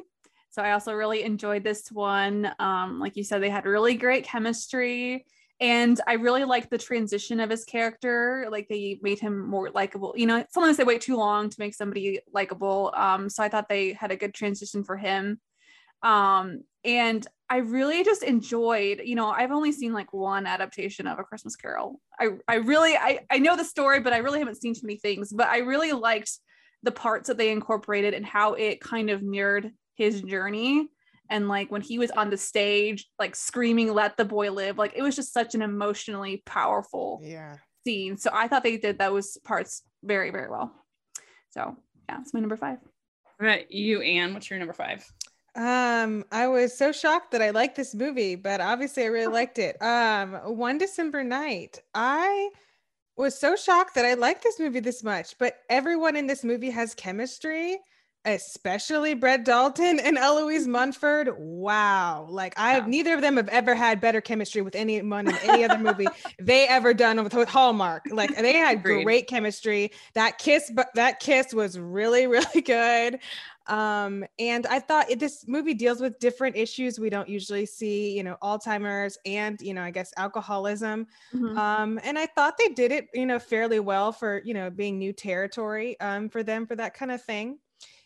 [0.52, 2.50] So I also really enjoyed this one.
[2.60, 5.26] Um, like you said, they had really great chemistry.
[5.62, 8.48] And I really liked the transition of his character.
[8.50, 10.14] Like they made him more likable.
[10.16, 12.94] You know, sometimes they wait too long to make somebody likable.
[12.96, 15.42] Um, so I thought they had a good transition for him.
[16.02, 21.20] Um, and I really just enjoyed, you know, I've only seen like one adaptation of
[21.20, 22.00] A Christmas Carol.
[22.18, 24.98] I, I really, I, I know the story, but I really haven't seen too many
[24.98, 25.34] things.
[25.34, 26.32] But I really liked
[26.84, 30.88] the parts that they incorporated and how it kind of mirrored his journey
[31.30, 34.94] and like when he was on the stage like screaming let the boy live like
[34.96, 37.58] it was just such an emotionally powerful Yeah.
[37.86, 40.74] scene so i thought they did those parts very very well
[41.50, 41.76] so
[42.08, 42.78] yeah it's my number five
[43.38, 44.34] What about you, Ann?
[44.34, 45.06] What's your number five?
[45.56, 49.58] Um, I was so shocked that I liked this movie, but obviously I really liked
[49.60, 49.82] it.
[49.82, 51.82] Um, One December Night.
[51.94, 52.50] I
[53.20, 56.70] was so shocked that I liked this movie this much, but everyone in this movie
[56.70, 57.78] has chemistry,
[58.24, 60.72] especially Brett Dalton and Eloise mm-hmm.
[60.72, 61.30] Mumford.
[61.38, 62.28] Wow.
[62.30, 62.86] Like I Yeah.
[62.88, 66.08] neither of them have ever had better chemistry with anyone in any other movie
[66.40, 68.04] they ever done with, with Hallmark.
[68.10, 69.04] Like they had Agreed.
[69.04, 69.92] great chemistry.
[70.14, 73.20] That kiss, but that kiss was really, really good
[73.70, 78.16] um and i thought it, this movie deals with different issues we don't usually see
[78.18, 81.08] you know alzheimer's and you know i guess alcoholism.
[81.34, 81.58] Mhm.
[81.58, 84.98] um and i thought they did it you know fairly well for you know being
[84.98, 87.60] new territory um for them for that kind of thing.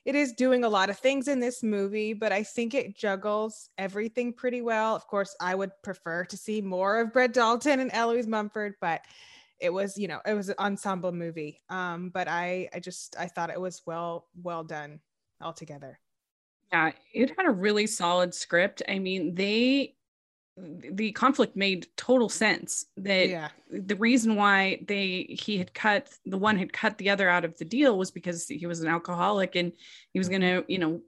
[0.06, 3.70] It is doing a lot of things in this movie but i think it juggles
[3.78, 4.96] everything pretty well.
[4.96, 9.02] Of course i would prefer to see more of brett dalton and eloise mumford but
[9.60, 11.62] it was you know it was an ensemble movie.
[11.70, 15.00] Um but i i just i thought it was well well done
[15.44, 16.00] altogether
[16.72, 18.82] Yeah, it had a really solid script.
[18.90, 19.96] I mean, they
[20.56, 26.38] the conflict made total sense that yeah the reason why they he had cut the
[26.38, 29.56] one had cut the other out of the deal was because he was an alcoholic
[29.56, 29.72] and
[30.12, 31.02] he was going to you know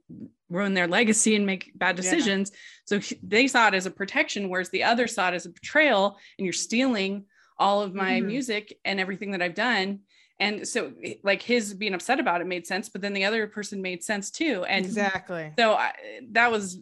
[0.50, 2.02] ruin their legacy and make bad Yeah.
[2.02, 2.50] decisions
[2.86, 5.50] so he- they saw it as a protection whereas the other saw it as a
[5.50, 8.26] betrayal and you're stealing all of my Mhm.
[8.26, 10.00] music and everything that i've done
[10.38, 13.80] and so like his being upset about it made sense but then the other person
[13.82, 15.92] made sense too and exactly so I,
[16.32, 16.78] that was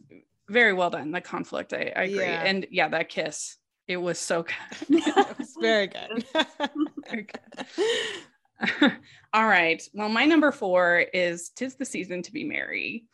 [0.48, 2.44] very well done the conflict i, I agree Yeah.
[2.44, 4.54] and yeah that kiss it was so good
[4.88, 6.24] it was very good
[7.08, 8.92] Very good.
[9.34, 9.82] All right.
[9.92, 13.04] Well, my number four is Tis the Season to Be Merry.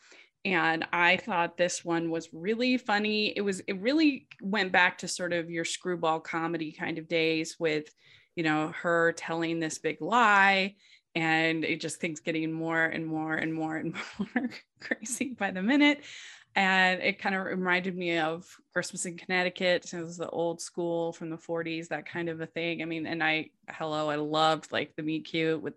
[0.45, 3.33] And I thought this one was really funny.
[3.35, 7.57] It was, it really went back to sort of your screwball comedy kind of days
[7.59, 7.93] with,
[8.35, 10.75] you know, her telling this big lie
[11.15, 15.61] and it just things getting more and more and more and more crazy by the
[15.61, 16.01] minute.
[16.53, 19.87] And it kind of reminded me of Christmas in Connecticut.
[19.87, 22.81] So it was the old school from the 40s, that kind of a thing.
[22.81, 25.75] I mean, and I, hello, I loved like the meet cute with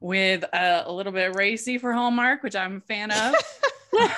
[0.00, 3.34] with a, a little bit of racy for Hallmark, which I'm a fan of.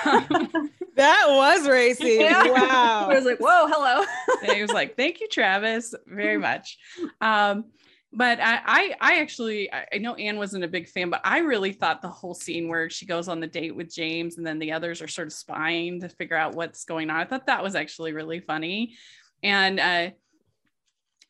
[0.05, 2.43] Um, that was racy Yeah.
[2.51, 4.03] wow i was like whoa hello
[4.43, 6.77] and he was like, "Thank you, Travis, very much."
[7.21, 7.65] Um,
[8.13, 11.39] but I, I, I actually, I I know Ann wasn't a big fan, but I
[11.39, 14.59] really thought the whole scene where she goes on the date with James and then
[14.59, 17.17] the others are sort of spying to figure out what's going on.
[17.21, 18.95] I thought that was actually really funny,
[19.43, 20.09] and uh,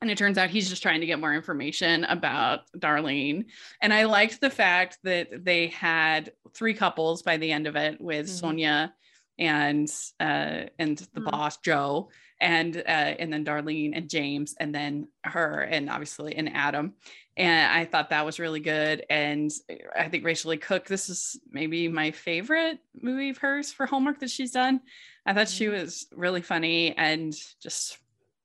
[0.01, 3.45] and it turns out he's just trying to get more information about Darlene.
[3.81, 8.01] And I liked the fact that they had three couples by the end of it
[8.01, 8.29] with Mhm.
[8.29, 8.93] Sonia
[9.39, 9.89] and
[10.19, 11.31] uh, and the Mhm.
[11.31, 12.79] boss Joe and uh,
[13.19, 16.93] and then Darlene and James and then her and obviously and Adam.
[17.37, 19.05] And I thought that was really good.
[19.09, 19.49] And
[19.97, 24.19] I think Rachael Leigh Cook, this is maybe my favorite movie of hers for Hallmark
[24.19, 24.81] that she's done.
[25.25, 27.97] I thought she was really funny and just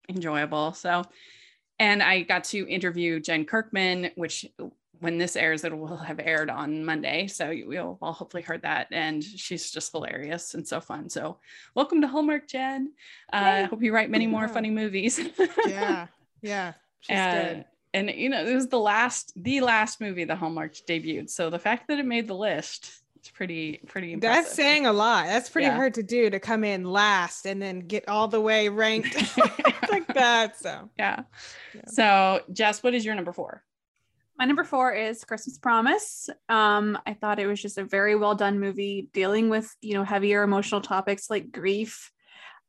[0.08, 0.72] enjoyable.
[0.72, 1.02] So,
[1.78, 4.46] and I got to interview Jen Kirkman, which
[5.00, 7.26] when this airs, it will have aired on Monday.
[7.26, 8.88] So we'll all hopefully heard that.
[8.90, 11.08] And she's just hilarious and so fun.
[11.08, 11.38] So
[11.74, 12.92] welcome to Hallmark, Jen.
[13.32, 13.66] Uh, I Yay.
[13.66, 15.20] hope you write many more funny movies.
[15.66, 16.06] yeah
[16.42, 20.36] yeah she's Uh, good and you know, it was the last, the last movie the
[20.36, 21.30] Hallmark debuted.
[21.30, 24.44] So the fact that it made the list, it's pretty, pretty impressive.
[24.44, 25.74] that's saying a lot that's pretty Yeah.
[25.76, 29.14] hard to do to come in last and then get all the way ranked
[29.90, 31.22] like that so yeah.
[31.74, 31.80] Yeah.
[31.86, 33.62] So Jess, what is your number four?
[34.38, 36.28] My number four is Christmas Promise.
[36.48, 40.04] Um, I thought it was just a very well done movie dealing with, you know,
[40.04, 42.10] heavier emotional topics like grief.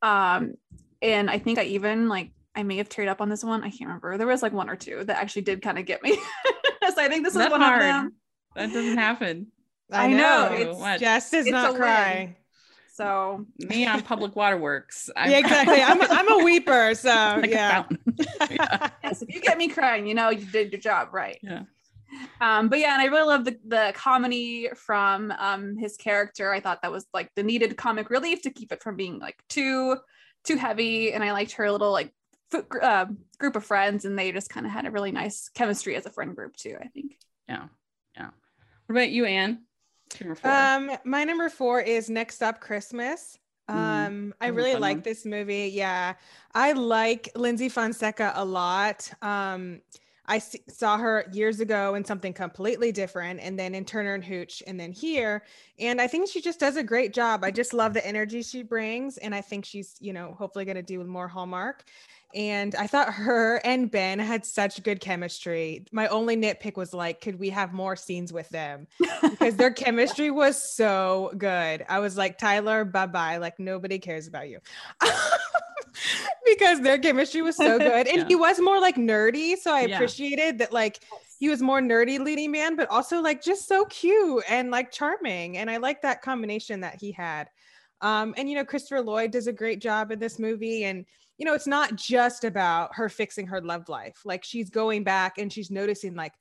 [0.01, 0.53] Um,
[1.01, 3.63] and I think I even like I may have teared up on this one.
[3.63, 4.17] I can't remember.
[4.17, 6.15] There was like one or two that actually did kind of get me.
[6.15, 7.82] so I think this is one hard.
[7.82, 8.15] of them.
[8.56, 9.47] That doesn't happen.
[9.91, 12.36] I know, it's- it's, Jess does it's not a win.
[12.97, 15.12] So Me on Public Waterworks.
[15.15, 17.86] I'm yeah exactly I'm a, I'm a weeper so like yeah.
[18.49, 18.89] Yeah.
[19.03, 21.38] yes, if you get me crying, you know you did your job right.
[21.43, 21.63] Yeah.
[22.41, 26.51] Um, but yeah, and I really love the the comedy from um his character.
[26.51, 29.38] I thought that was like the needed comic relief to keep it from being like
[29.47, 29.97] too
[30.43, 31.13] too heavy.
[31.13, 32.13] And I liked her little like
[32.81, 33.05] uh,
[33.38, 36.12] group of friends, and they just kind of had a really nice chemistry as a
[36.12, 36.77] friend group too.
[36.81, 37.17] I think.
[37.47, 37.67] Yeah.
[38.15, 38.29] Yeah.
[38.88, 39.66] What about you, Ann?
[40.43, 43.38] Um, my number four is Next Stop Christmas.
[43.70, 45.04] Mm, Um, I that was a really like one.
[45.04, 45.72] this movie.
[45.74, 46.13] Yeah,
[46.54, 49.12] I like Lyndsy Fonseca a lot.
[49.22, 49.82] Um,
[50.28, 54.62] I saw her years ago in something completely different, and then in Turner and Hooch,
[54.68, 55.44] and then here.
[55.80, 57.44] And I think she just does a great job.
[57.44, 60.76] I just love the energy she brings, and I think she's, you know, hopefully going
[60.76, 61.86] to do more Hallmark.
[62.36, 65.86] And I thought her and Ben had such good chemistry.
[65.92, 68.88] My only nitpick was like, could we have more scenes with them?
[69.22, 71.86] Because their chemistry was so good.
[71.88, 73.38] I was like, Tyler, bye bye.
[73.38, 74.60] Like, nobody cares about you.
[76.45, 78.07] because their chemistry was so good.
[78.07, 78.25] And Yeah.
[78.27, 79.57] he was more like nerdy.
[79.57, 79.95] So I Yeah.
[79.95, 80.99] appreciated that, like,
[81.39, 85.57] he was more nerdy leading man, but also like just so cute and like charming.
[85.57, 87.49] And I like that combination that he had.
[88.01, 90.86] Um, and you know, Christopher Lloyd does a great job in this movie.
[90.86, 91.05] And
[91.38, 94.21] you know, it's not just about her fixing her love life.
[94.25, 96.33] Like she's going back and she's noticing like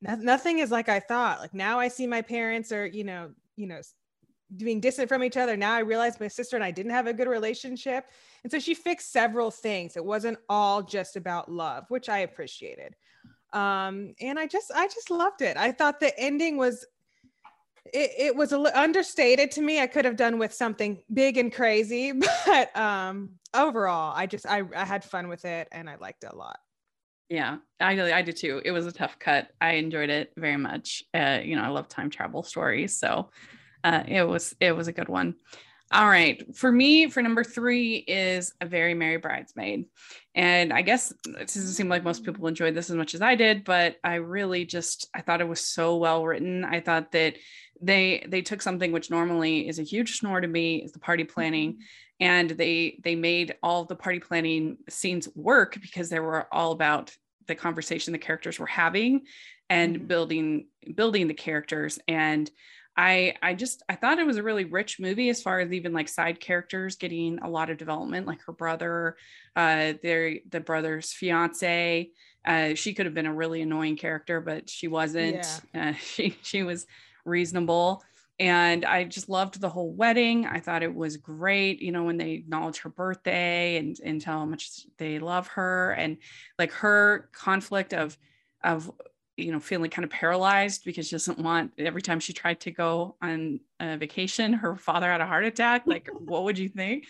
[0.00, 1.40] "No- nothing is like I thought.
[1.40, 3.94] Like now I see my parents are, you know, you know, s-
[4.56, 5.56] being distant from each other.
[5.56, 8.06] Now I realized my sister and I didn't have a good relationship.
[8.42, 9.96] And so she fixed several things.
[9.96, 12.96] It wasn't all just about love, which I appreciated.
[13.52, 15.56] Um, and I just I just loved it.
[15.56, 16.86] I thought the ending was
[17.92, 19.80] it, it was understated to me.
[19.80, 22.12] I could have done with something big and crazy,
[22.46, 26.30] but um overall, I just I, I had fun with it and I liked it
[26.32, 26.58] a lot.
[27.28, 28.60] Yeah, I did- I did too.
[28.64, 29.50] It was a tough cut.
[29.60, 31.04] I enjoyed it very much.
[31.14, 33.30] Uh, you know, I love time travel stories, so
[33.84, 35.36] uh, it was it was a good one.
[35.92, 39.86] All right, for me, for number three is a very merry bridesmaid,
[40.36, 43.34] and I guess it doesn't seem like most people enjoyed this as much as I
[43.34, 46.64] did, but I really just I thought it was so well written.
[46.64, 47.36] I thought that
[47.82, 51.24] they they took something which normally is a huge snore to me is the party
[51.24, 51.78] planning
[52.20, 57.16] and they they made all the party planning scenes work because they were all about
[57.46, 59.22] the conversation the characters were having
[59.68, 60.06] and Mhm.
[60.08, 62.50] building building the characters and
[62.96, 65.92] i i just i thought it was a really rich movie as far as even
[65.92, 69.16] like side characters getting a lot of development like her brother
[69.56, 72.10] uh their the brother's fiance.
[72.44, 75.46] Uh she could have been a really annoying character but she wasn't.
[75.74, 76.86] Uh, she she was
[77.24, 78.02] reasonable.
[78.38, 80.46] And I just loved the whole wedding.
[80.46, 84.38] I thought it was great, you know, when they acknowledge her birthday and and tell
[84.38, 85.92] how much they love her.
[85.92, 86.16] And
[86.58, 88.16] like her conflict of
[88.64, 88.90] of
[89.40, 92.70] you know feeling kind of paralyzed because she doesn't want every time she tried to
[92.70, 97.06] go on a vacation her father had a heart attack like what would you think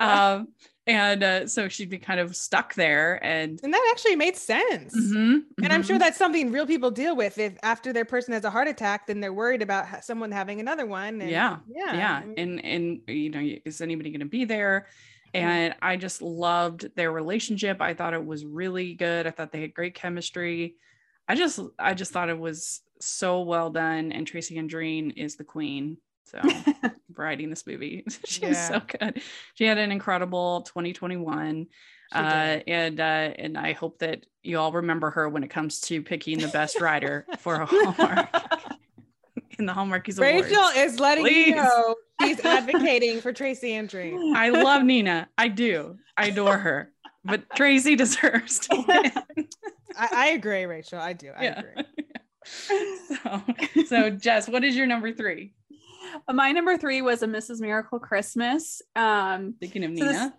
[0.00, 0.48] um
[0.86, 4.94] and uh, so she'd be kind of stuck there and And that actually made sense.
[4.94, 6.00] Mhm, And I'm sure mhm.
[6.00, 7.38] that's something real people deal with.
[7.38, 10.84] If after their person has a heart attack, then they're worried about someone having another
[10.84, 11.22] one.
[11.22, 14.44] And yeah yeah, yeah I mean, and and you know is anybody going to be
[14.44, 14.88] there
[15.32, 19.62] and i just loved their relationship i thought it was really good i thought they
[19.62, 20.76] had great chemistry
[21.28, 25.44] i just i just thought it was so well done and tracy andreen is the
[25.44, 26.40] queen so
[27.16, 29.20] writing this movie she's was so good
[29.54, 31.66] she had an incredible 2021
[32.12, 36.02] uh, and uh, and I hope that you all remember her when it comes to
[36.02, 38.28] picking the best writer for a Hallmark
[39.58, 40.48] in the Hallmarkies Awards.
[40.48, 41.48] Rachel is letting Please.
[41.48, 44.34] you know she's advocating for Tracy Andreen.
[44.36, 45.28] I love Nina.
[45.36, 45.96] I do.
[46.16, 46.92] I adore her.
[47.24, 49.48] But Tracy deserves to win.
[49.98, 50.98] I, I agree, Rachel.
[50.98, 51.30] I do.
[51.36, 51.58] I Yeah.
[51.60, 51.84] agree.
[52.46, 53.42] So,
[53.86, 55.54] so Jess, what is your number three?
[56.30, 57.58] My number three was a Mrs.
[57.60, 58.82] Miracle Christmas.
[58.94, 60.34] Um, Thinking of So this- Nina.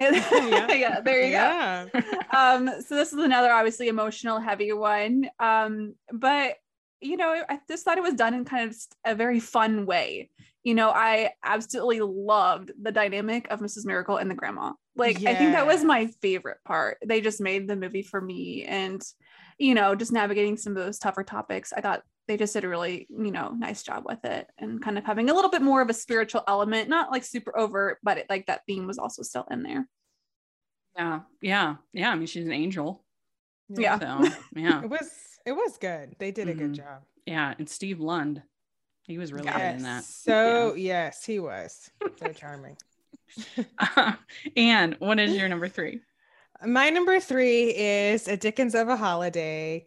[0.00, 0.72] yeah.
[0.74, 1.00] Yeah.
[1.00, 1.30] there you go.
[1.30, 1.86] yeah.
[2.36, 6.54] um so this is another obviously emotional heavy one um but
[7.00, 10.30] you know i just thought it was done in kind of a very fun way
[10.64, 15.34] you know i absolutely loved the dynamic of mrs miracle and the grandma like i
[15.34, 19.02] think that was my favorite part they just made the movie for me and
[19.58, 22.68] you know just navigating some of those tougher topics i thought they just did a
[22.68, 25.80] really you know nice job with it and kind of having a little bit more
[25.80, 29.22] of a spiritual element not like super overt but it, like that theme was also
[29.22, 29.88] still in there
[30.96, 31.20] Yeah.
[31.40, 31.76] Yeah.
[31.92, 32.10] Yeah.
[32.10, 33.04] I mean, she's an angel.
[33.68, 33.98] Yeah.
[34.00, 34.82] So, yeah.
[34.84, 35.08] It was
[35.46, 36.16] it was good.
[36.18, 36.76] They did a good Mhm.
[36.76, 37.02] job.
[37.24, 37.54] Yeah.
[37.56, 38.42] And Steve Lund.
[39.08, 40.04] He was really good in that.
[40.04, 41.90] So yes, he was.
[42.20, 42.76] So charming.
[44.56, 46.02] and what is your number three?
[46.64, 49.86] My number three is A Dickens of a Holiday.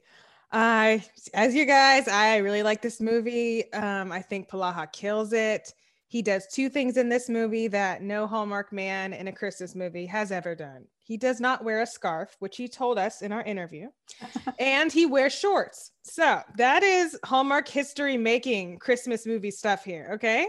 [0.51, 1.05] I,
[1.35, 3.71] as you guys, I really like this movie.
[3.73, 5.71] Um, I think Polaha kills it.
[6.11, 10.05] He does two things in this movie that no Hallmark man in a Christmas movie
[10.07, 10.83] has ever done.
[11.05, 13.87] He does not wear a scarf, which he told us in our interview,
[14.59, 15.91] and he wears shorts.
[16.01, 20.11] So that is Hallmark history making Christmas movie stuff here.
[20.15, 20.47] Okay.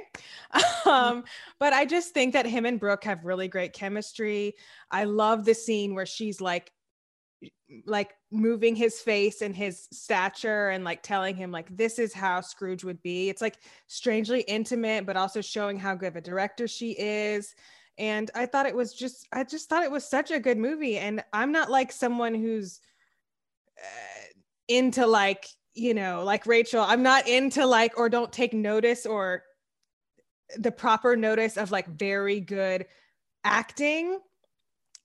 [0.84, 1.22] Um,
[1.60, 4.56] but I just think that him and Brooke have really great chemistry.
[4.90, 6.72] I love the scene where she's like
[7.86, 12.40] like moving his face and his stature and like telling him like this is how
[12.40, 13.28] Scrooge would be.
[13.28, 17.54] It's like strangely intimate but also showing how good of a director she is.
[17.98, 20.98] And I thought it was just I just thought it was such a good movie
[20.98, 22.80] and I'm not like someone who's
[23.78, 24.24] uh,
[24.68, 29.42] into like you know like rachel i'm not into like or don't take notice or
[30.58, 32.86] the proper notice of like very good
[33.44, 34.18] acting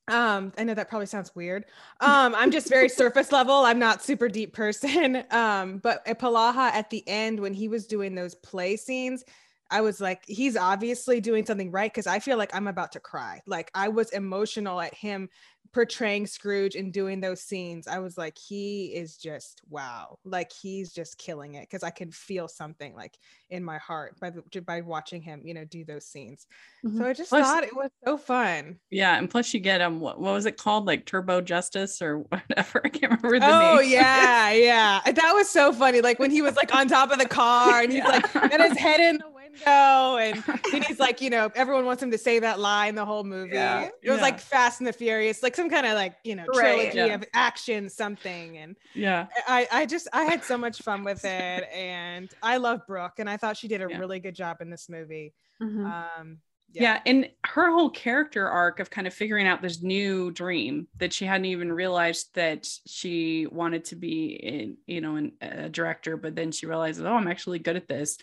[0.09, 1.65] um i know that probably sounds weird.
[1.99, 3.55] Um i'm just very surface level.
[3.55, 5.23] I'm not super deep person.
[5.31, 9.23] Um but at polaha at the end when he was doing those play scenes
[9.69, 12.99] I was like, he's obviously doing something right because I feel like I'm about to
[12.99, 13.41] cry.
[13.45, 15.29] Like I was emotional at him
[15.73, 20.91] portraying Scrooge and doing those scenes, I was like, he is just wow, like he's
[20.93, 23.17] just killing it because I can feel something like
[23.49, 26.47] in my heart by the, by watching him, you know, do those scenes.
[26.85, 26.97] Mm-hmm.
[26.97, 28.77] So I just plus, thought it was so fun.
[28.89, 32.19] Yeah, and plus you get um, what, what was it called, like Turbo Justice or
[32.29, 32.81] whatever?
[32.83, 33.77] I can't remember the oh, name.
[33.77, 36.01] Oh yeah, yeah, that was so funny.
[36.01, 38.07] Like when he was like on top of the car and he's yeah.
[38.07, 42.01] like got his head in the window and then he's like you know everyone wants
[42.01, 43.83] him to say that line the whole movie yeah.
[44.01, 44.21] it was yeah.
[44.21, 47.15] like fast and the furious like some kind of like you know trilogy right, yeah.
[47.15, 51.67] of action something and yeah i i just i had so much fun with it
[51.73, 54.89] and i love brooke and i thought she did a really good job in this
[54.89, 55.85] movie mm-hmm.
[55.85, 56.37] um
[56.73, 56.81] yeah.
[56.81, 57.01] yeah.
[57.05, 61.25] and her whole character arc of kind of figuring out this new dream that she
[61.25, 66.35] hadn't even realized that she wanted to be in you know in a director but
[66.35, 68.17] then she realizes oh i'm actually good at this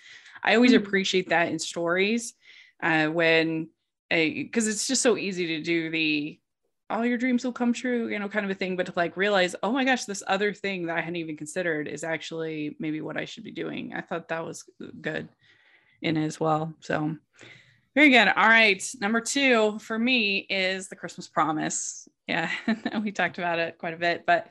[0.45, 0.84] I always mm-hmm.
[0.84, 2.34] appreciate that in stories
[2.82, 3.68] uh, when
[4.11, 6.38] because it's just so easy to do the
[6.90, 9.16] all your dreams will come true, you know, kind of a thing, but to like
[9.16, 13.01] realize, oh my gosh, this other thing that I hadn't even considered is actually maybe
[13.01, 13.95] what I should be doing.
[13.95, 14.64] I thought that was
[15.01, 15.28] good
[16.03, 16.74] in as well.
[16.80, 17.16] So
[17.95, 18.28] very good.
[18.28, 18.84] All right.
[19.01, 22.07] Number two for me is the Christmas promise.
[22.26, 22.51] Yeah.
[23.03, 24.51] we talked about it quite a bit, but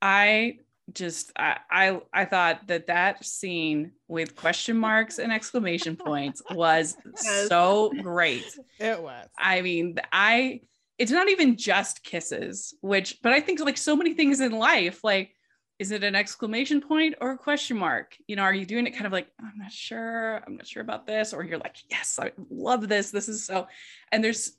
[0.00, 0.58] I
[0.92, 6.96] just I, I I thought that that scene with question marks and exclamation points was
[7.04, 7.48] yes.
[7.48, 8.44] so great.
[8.78, 9.26] It was.
[9.38, 10.60] I mean, I
[10.98, 15.02] it's not even just kisses, which but I think like so many things in life,
[15.02, 15.34] like
[15.78, 18.16] is it an exclamation point or a question mark?
[18.28, 20.82] You know, are you doing it kind of like I'm not sure, I'm not sure
[20.82, 23.10] about this, or you're like, yes, I love this.
[23.10, 23.66] This is so,
[24.12, 24.56] and there's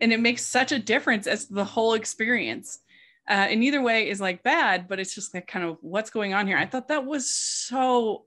[0.00, 2.80] and it makes such a difference as the whole experience
[3.28, 6.34] uh, and either way is like bad but it's just like kind of what's going
[6.34, 6.58] on here?
[6.58, 8.24] I thought that was so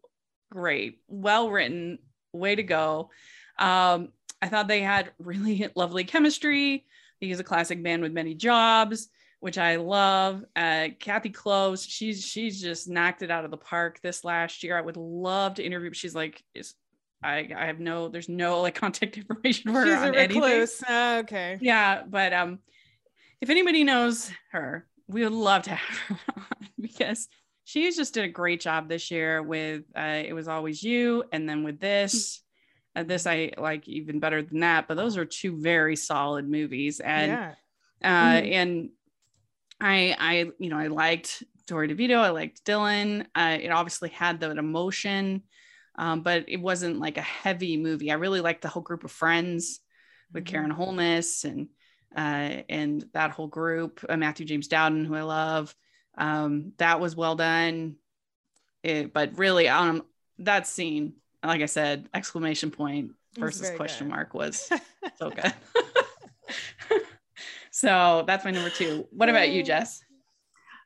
[0.52, 1.00] great.
[1.08, 2.00] Well written.
[2.34, 3.10] Way to go.
[3.60, 4.10] Um,
[4.44, 6.86] i thought they had really lovely chemistry.
[7.20, 9.10] He's a classic man with many jobs
[9.42, 10.46] which i love.
[10.56, 14.78] Uh, kathy close she's she's just knocked it out of the park this last year.
[14.78, 16.76] I would love to interview but she's like is
[17.24, 20.82] I, I have no there's no like contact information for She's her on a recluse.
[20.84, 21.58] Uh, okay.
[21.60, 22.60] Yeah, but um
[23.42, 27.28] if anybody knows her, we would love to have her on because
[27.64, 31.48] she just did a great job this year with uh, it was always you and
[31.48, 32.42] then with this
[32.96, 37.00] uh, this i like even better than that but those are two very solid movies
[37.00, 37.54] and yeah.
[38.04, 38.54] uh, mm-hmm.
[38.54, 38.90] and
[39.80, 44.40] i i you know i liked Torrey DeVitto i liked dylan uh, it obviously had
[44.40, 45.44] that emotion
[45.98, 49.12] um, but it wasn't like a heavy movie i really liked the whole group of
[49.12, 49.80] friends
[50.34, 50.52] with mm-hmm.
[50.52, 51.68] karen holness and
[52.16, 55.76] uh, and that whole group, uh, Matthew James Dowden, who I love.
[56.18, 57.96] Um, that was well done.
[58.84, 60.04] It, but really, um,
[60.40, 64.14] that scene, like I said, exclamation point versus question good.
[64.14, 64.70] mark was
[65.18, 65.54] so good.
[67.72, 69.08] so that's my number two.
[69.12, 70.04] What about you, Jess?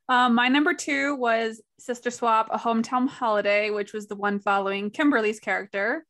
[0.07, 4.91] Um, my number two was Sister Swap, a hometown holiday, which was the one following
[4.91, 6.05] Kimberly's character.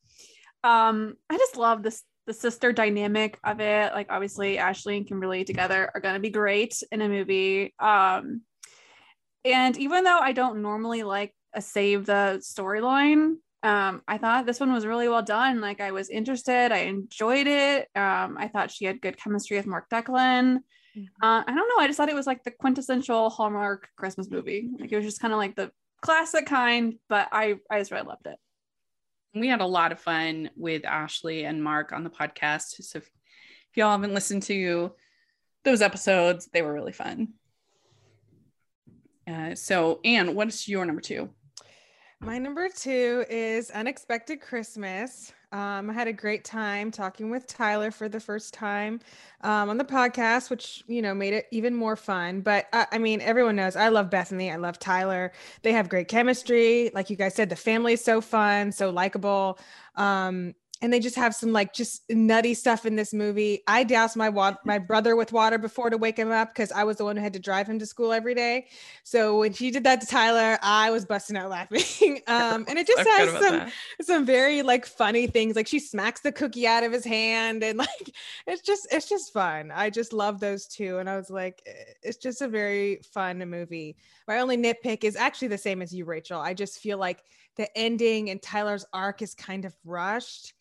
[0.64, 5.44] Um, I just love this the sister dynamic of it like obviously ashley and kimberly
[5.44, 8.42] together are going to be great in a movie um
[9.44, 14.60] and even though i don't normally like a save the storyline um i thought this
[14.60, 15.62] one was really well done.
[15.62, 19.68] Like i was interested i enjoyed it um i thought she had good chemistry with
[19.68, 20.60] mark deklin.
[20.98, 21.04] Mm-hmm.
[21.22, 24.70] uh, i don't know i just thought it was like the quintessential hallmark christmas movie.
[24.80, 25.72] Like it was just kind of like the
[26.02, 28.38] classic kind but i i just really loved it
[29.36, 32.84] we had a lot of fun with Ashley and Mark on the podcast.
[32.84, 34.94] So if, if y'all haven't listened to
[35.64, 37.34] those episodes, they were really fun.
[39.28, 41.30] Uh, so, Ann, what's your number two?
[42.22, 45.34] My number two is Unexpected Christmas.
[45.52, 49.00] Um, I had a great time talking with Tyler for the first time
[49.42, 52.42] um, on the podcast, which you know made it even more fun.
[52.42, 54.50] But I mean, everyone knows I love Bethany.
[54.52, 55.34] I love Tyler.
[55.62, 56.90] They have great chemistry.
[56.94, 59.60] Like you guys said, the family is so fun, so likable.
[59.96, 63.64] Um, and they just have some like just nutty stuff in this movie.
[63.66, 66.84] I doused my water, my brother with water before to wake him up because I
[66.84, 68.68] was the one who had to drive him to school every day.
[69.04, 72.20] So when she did that to Tyler, I was busting out laughing.
[72.28, 73.72] um, and it just has some that.
[74.02, 75.56] some very like funny things.
[75.56, 78.12] Like she smacks the cookie out of his hand, and like
[78.46, 79.72] it's just it's just fun.
[79.74, 81.72] I just love those two, and I was like, eh,
[82.04, 83.96] it's just a very fun movie.
[84.28, 86.42] My only nitpick is actually the same as you, Rachel.
[86.42, 87.24] I just feel like
[87.56, 90.54] the ending and Tyler's arc is kind of rushed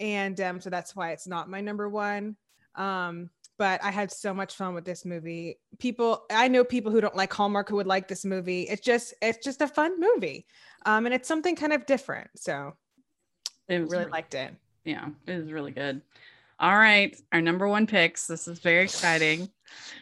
[0.00, 2.36] and um, so that's why it's not my number one.
[2.74, 5.58] Um, but I had so much fun with this movie.
[5.78, 8.62] People, I know people who don't like Hallmark who would like this movie.
[8.62, 10.46] It's just, it's just a fun movie,
[10.86, 12.30] um, and it's something kind of different.
[12.36, 12.74] So,
[13.68, 14.54] I really, really liked it.
[14.84, 16.00] Yeah, it was really good.
[16.58, 18.26] All right, our number one picks.
[18.26, 19.50] This is very exciting.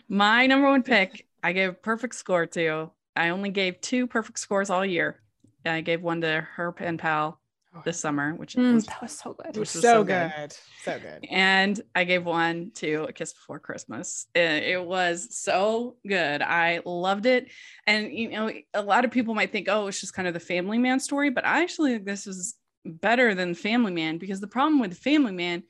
[0.09, 2.91] My number one pick, I gave perfect score to.
[3.15, 5.21] I only gave two perfect scores all year.
[5.65, 7.41] I gave one to her pen pal
[7.85, 9.49] this summer, which mm, was, that was so good.
[9.49, 10.33] Which was so, so good.
[10.37, 10.57] good.
[10.83, 11.27] so good.
[11.31, 14.27] And I gave one to A Kiss Before Christmas.
[14.35, 16.43] It, it, was so good.
[16.43, 17.49] I loved it.
[17.87, 20.41] And you know, a lot of people might think, oh, it's just kind of the
[20.41, 24.47] Family Man story, but I actually think this is better than Family Man because the
[24.47, 25.63] problem with Family Man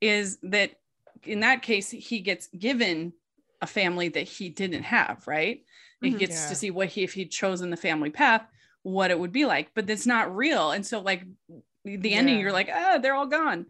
[0.00, 0.72] is that
[1.24, 3.12] in that case he gets given
[3.62, 5.64] a family that he didn't have, right?
[6.00, 6.18] He mm-hmm.
[6.18, 6.48] gets yeah.
[6.48, 8.46] to see what he if he'd chosen the family path
[8.86, 10.70] what it would be like, but it's not real.
[10.70, 11.24] And so, like,
[11.84, 12.18] the yeah.
[12.18, 13.66] ending, you're like, ah, they're all gone.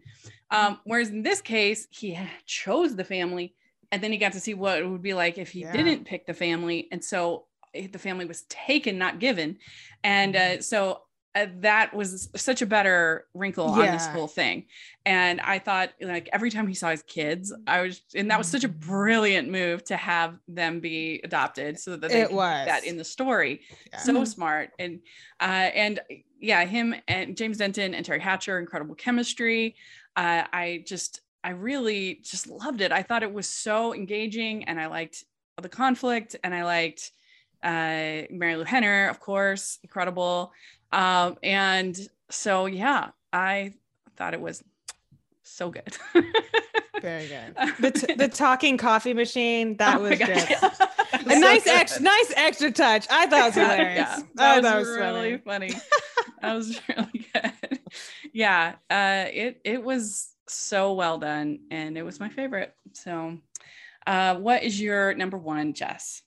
[0.51, 3.55] Um, whereas in this case, he chose the family
[3.91, 5.71] and then he got to see what it would be like if he yeah.
[5.71, 6.87] didn't pick the family.
[6.91, 9.57] And so eh, the family was taken, not given.
[10.03, 11.01] And uh, so
[11.37, 13.83] uh, that was such a better wrinkle yeah.
[13.83, 14.65] on this whole thing.
[15.05, 18.47] And I thought, like, every time he saw his kids, I was, and that was
[18.47, 18.89] such a mm-hmm.
[18.89, 23.03] brilliant move to have them be adopted so that they it was that in the
[23.03, 23.61] story.
[23.91, 23.99] Yeah.
[23.99, 24.71] So smart.
[24.79, 24.99] And,
[25.39, 25.99] uh, and
[26.39, 29.75] yeah, him and James Denton and Teri Hatcher, incredible chemistry.
[30.15, 32.91] Uh, I just, I really just loved it.
[32.91, 35.23] I thought it was so engaging and I liked
[35.61, 37.11] the conflict and I liked
[37.63, 40.51] uh, Marilu Henner, of course, incredible.
[40.91, 41.97] Um, and
[42.29, 43.73] so, yeah, I
[44.15, 44.63] thought it was
[45.43, 45.97] so good.
[47.01, 47.55] Very good.
[47.79, 50.69] The, t- the talking coffee machine that oh was just yeah.
[51.13, 53.07] a so nice extra nice extra touch.
[53.09, 53.97] I thought it was hilarious.
[53.97, 55.71] Yeah, that, oh, that was, was really funny.
[55.71, 55.81] funny.
[56.41, 57.79] that was really good.
[58.33, 62.73] Yeah, uh, it it was so well done, and it was my favorite.
[62.93, 63.37] So,
[64.05, 66.23] uh, what is your number one, Jess?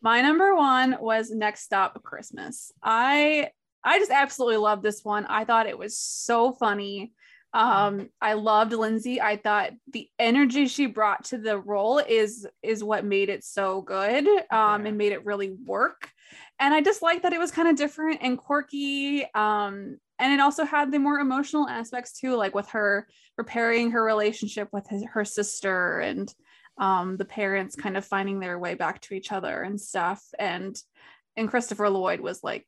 [0.00, 2.72] My number one was Next Stop Christmas.
[2.82, 3.50] I
[3.84, 5.26] I just absolutely love this one.
[5.26, 7.12] I thought it was so funny.
[7.52, 9.20] Um, I loved Lyndsy.
[9.20, 13.82] I thought the energy she brought to the role is is what made it so
[13.82, 14.88] good um, yeah.
[14.88, 16.10] and made it really work.
[16.60, 19.24] And I just like that it was kind of different and quirky.
[19.34, 24.04] Um, and it also had the more emotional aspects too, like with her repairing her
[24.04, 26.32] relationship with his, her sister and
[26.78, 30.22] um, the parents kind of finding their way back to each other and stuff.
[30.38, 30.76] And
[31.36, 32.66] and Christopher Lloyd was like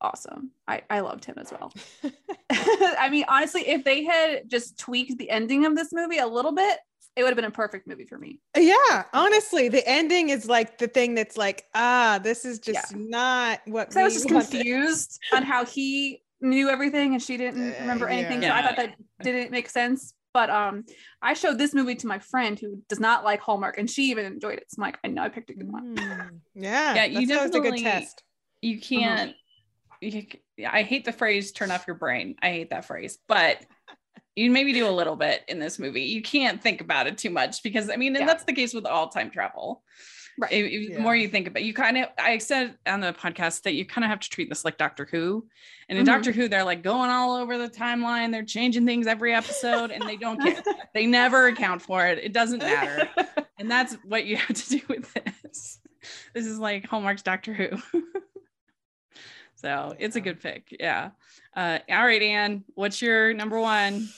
[0.00, 0.50] awesome.
[0.66, 1.72] I, I loved him as well.
[2.50, 6.52] I mean, honestly, if they had just tweaked the ending of this movie a little
[6.52, 6.78] bit,
[7.16, 8.40] it would have been a perfect movie for me.
[8.56, 12.98] Yeah, honestly, the ending is like the thing that's like, ah, this is just yeah.
[12.98, 14.50] not what I was just wanted.
[14.50, 18.42] confused on how he knew everything and she didn't uh, remember anything.
[18.42, 18.50] Yeah.
[18.50, 20.14] So I thought that didn't make sense.
[20.32, 20.84] But um,
[21.20, 24.24] I showed this movie to my friend who does not like Hallmark, and she even
[24.26, 24.66] enjoyed it.
[24.68, 25.96] So I'm like, I know I picked a good one.
[25.96, 28.22] Mm, yeah, yeah, you definitely a good test.
[28.62, 29.30] You can't.
[29.30, 29.39] Uh-huh
[30.02, 32.36] I hate the phrase turn off your brain.
[32.42, 33.64] I hate that phrase, but
[34.36, 36.02] you maybe do a little bit in this movie.
[36.02, 38.26] You can't think about it too much because I mean, and yeah.
[38.26, 39.82] that's the case with all time travel.
[40.38, 40.52] Right.
[40.52, 40.96] If, if, yeah.
[40.96, 43.74] The more you think about it, you kind of, I said on the podcast that
[43.74, 45.46] you kind of have to treat this like Doctor Who.
[45.88, 46.14] And in mm-hmm.
[46.14, 48.32] Doctor Who, they're like going all over the timeline.
[48.32, 50.62] They're changing things every episode and they don't care.
[50.94, 52.18] they never account for it.
[52.18, 53.08] It doesn't matter.
[53.58, 55.78] and that's what you have to do with this.
[56.32, 58.02] This is like Hallmark's Doctor Who.
[59.60, 60.74] So it's a good pick.
[60.80, 61.10] Yeah.
[61.54, 64.08] Uh, all right, Ann, what's your number one?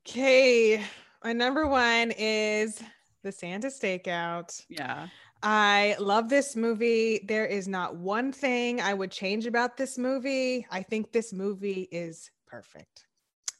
[0.00, 0.82] Okay.
[1.22, 2.82] My number one is
[3.22, 4.60] The Santa Stakeout.
[4.68, 5.06] Yeah.
[5.40, 7.20] I love this movie.
[7.28, 10.66] There is not one thing I would change about this movie.
[10.68, 13.06] I think this movie is perfect.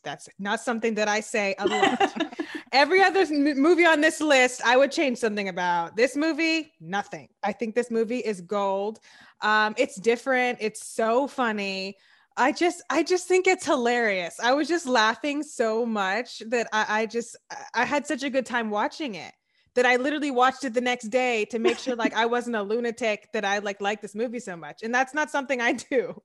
[0.02, 2.14] That's not something that I say a lot.
[2.72, 5.96] Every other movie on this list, I would change something about.
[5.96, 7.28] This movie, nothing.
[7.42, 9.00] I think this movie is gold.
[9.40, 10.58] Um, it's different.
[10.60, 11.96] It's so funny.
[12.36, 14.38] I just, I just think it's hilarious.
[14.40, 17.36] I was just laughing so much that I, I just,
[17.74, 19.32] I had such a good time watching it
[19.78, 22.62] that I literally watched it the next day to make sure like I wasn't a
[22.62, 24.82] lunatic that I like like this movie so much.
[24.82, 26.20] And that's not something I do.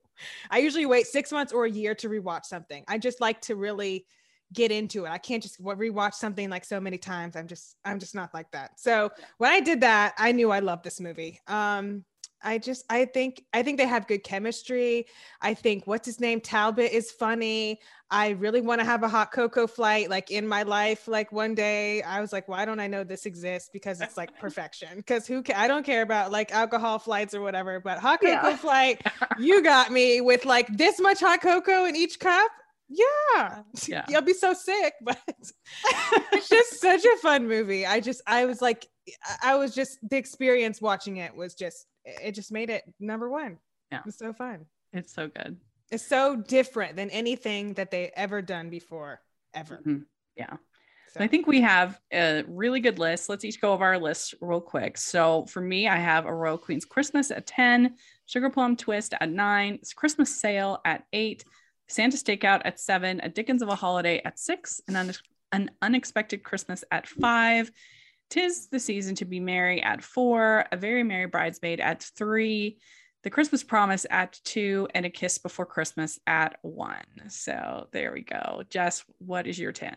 [0.50, 2.84] I usually wait 6 months or a year to rewatch something.
[2.88, 4.06] I just like to really
[4.52, 5.10] get into it.
[5.10, 7.36] I can't just rewatch something like so many times.
[7.36, 8.78] I'm just I'm just not like that.
[8.78, 11.40] So when I did that, I knew I loved this movie.
[11.46, 12.04] Um
[12.44, 15.06] I just I think I think they have good chemistry.
[15.40, 17.80] I think what's his name Talbot is funny.
[18.10, 21.54] I really want to have a hot cocoa flight like in my life like one
[21.54, 22.02] day.
[22.02, 25.02] I was like why don't I know this exists because it's like perfection.
[25.02, 28.50] Cuz who ca- I don't care about like alcohol flights or whatever, but hot cocoa
[28.50, 28.56] Yeah.
[28.56, 29.02] flight
[29.38, 32.50] you got me with like this much hot cocoa in each cup.
[32.88, 33.62] Yeah.
[33.88, 34.04] Yeah.
[34.08, 37.86] You'll be so sick, but it's just such a fun movie.
[37.86, 38.86] I just I was like
[39.42, 43.58] I- was just the experience watching it was just it just made it number one.
[43.90, 43.98] Yeah.
[44.00, 44.66] It was so fun.
[44.92, 45.56] It's so good.
[45.90, 49.20] It's so different than anything that they ever done before,
[49.54, 49.80] ever.
[49.86, 50.04] Mhm.
[50.36, 50.56] Yeah.
[51.12, 53.28] So, I think we have a really good list.
[53.28, 54.98] Let's each go over our list real quick.
[54.98, 57.94] So for me, I have a Royal Queen's Christmas at 10,
[58.26, 61.44] Sugar Plum Twist at nine, it's Christmas Sail at eight,
[61.88, 65.12] Santa Stakeout at seven, A Dickens of a Holiday at six, and an,
[65.52, 67.70] an Unexpected Christmas at five,
[68.30, 72.78] Tis the Season to Be Merry at four, A Very Merry Bridesmaid at three,
[73.22, 77.04] The Christmas Promise at two, and A Kiss Before Christmas at one.
[77.28, 78.62] So there we go.
[78.70, 79.94] Jess, what is your 10?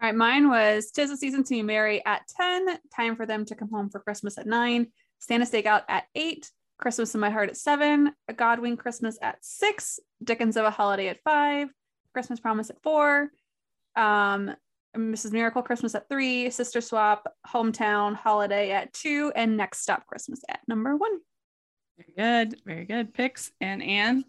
[0.00, 3.44] All right, mine was Tis the Season to Be Merry at 10, Time for Them
[3.46, 4.86] to Come Home for Christmas at 9,
[5.18, 9.98] Santa Stakeout at 8, Christmas in My Heart at 7, A Godwink Christmas at 6,
[10.22, 11.68] Dickens of a Holiday at 5,
[12.12, 13.30] Christmas Promise at 4,
[13.96, 14.54] um,
[14.96, 15.32] Mrs.
[15.32, 20.60] Miracle Christmas at 3, Sister Swap, Hometown Holiday at 2, and Next Stop Christmas at
[20.66, 21.10] number 1.
[21.98, 22.60] Very good.
[22.64, 23.50] Very good picks.
[23.60, 24.24] And Ann,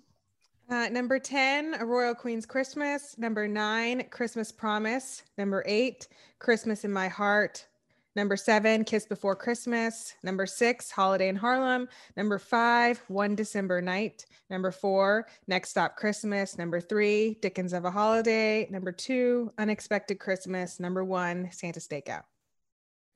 [0.70, 3.18] Uh, number 10, A Royal Queen's Christmas.
[3.18, 5.24] Number nine, Christmas Promise.
[5.38, 7.68] Number eight, Christmas in My Heart.
[8.20, 10.14] Number seven, Kiss Before Christmas.
[10.24, 11.88] Number six, Holiday in Harlem.
[12.18, 14.26] Number five, One December Night.
[14.50, 16.58] Number four, Next Stop Christmas.
[16.58, 18.68] Number three, Dickens of a Holiday.
[18.70, 20.82] Number two, Unexpected Christmas.
[20.82, 22.24] Number one, Santa Stakeout.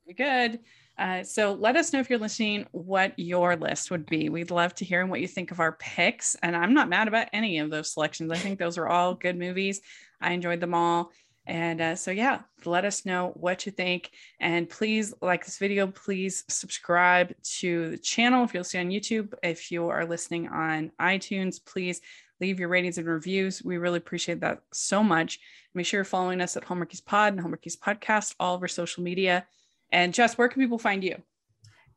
[0.06, 0.60] very good.
[0.98, 4.30] Uh, so let us know if you're listening what your list would be.
[4.30, 6.36] We'd love to hear what you think of our picks.
[6.36, 8.32] And I'm not mad about any of those selections.
[8.32, 9.82] I think those are all good movies.
[10.22, 11.12] I enjoyed them all.
[11.46, 14.12] And uh, so, yeah, let us know what you think.
[14.40, 15.88] And please like this video.
[15.88, 19.34] Please subscribe to the channel if you'll see on YouTube.
[19.44, 22.00] If you are listening on iTunes, please
[22.40, 23.62] leave your ratings and reviews.
[23.64, 25.40] We really appreciate that so much.
[25.74, 29.04] Make sure you're following us at Hallmarkies Pod and Hallmarkies Podcast, all of our social
[29.04, 29.46] media.
[29.92, 31.22] And Jess, where can people find you?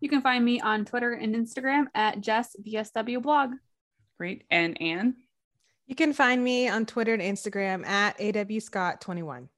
[0.00, 3.52] You can find me on Twitter and Instagram at Jess VSW Blog.
[4.18, 4.44] Great.
[4.50, 5.16] And Ann?
[5.86, 9.48] You can find me on Twitter and Instagram at AWScott21.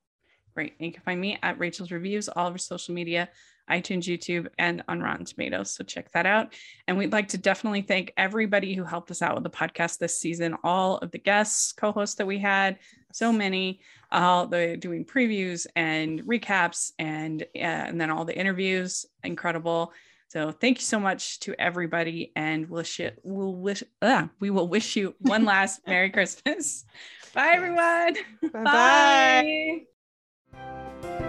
[0.55, 0.75] Great.
[0.79, 3.29] And you can find me at Rachel's Reviews, all of our social media,
[3.71, 5.71] iTunes, YouTube, and on Rotten Tomatoes.
[5.71, 6.53] So check that out.
[6.87, 10.19] And we'd like to definitely thank everybody who helped us out with the podcast this
[10.19, 12.79] season, all of the guests, co-hosts that we had,
[13.13, 19.07] so many, all the doing previews and recaps and uh, and then all the interviews.
[19.23, 19.93] Incredible.
[20.29, 24.69] So thank you so much to everybody and wish it we'll wish uh, we will
[24.69, 26.85] wish you one last Merry Christmas.
[27.35, 28.15] Bye everyone.
[28.53, 29.85] Bye-bye.
[30.53, 31.25] Bye.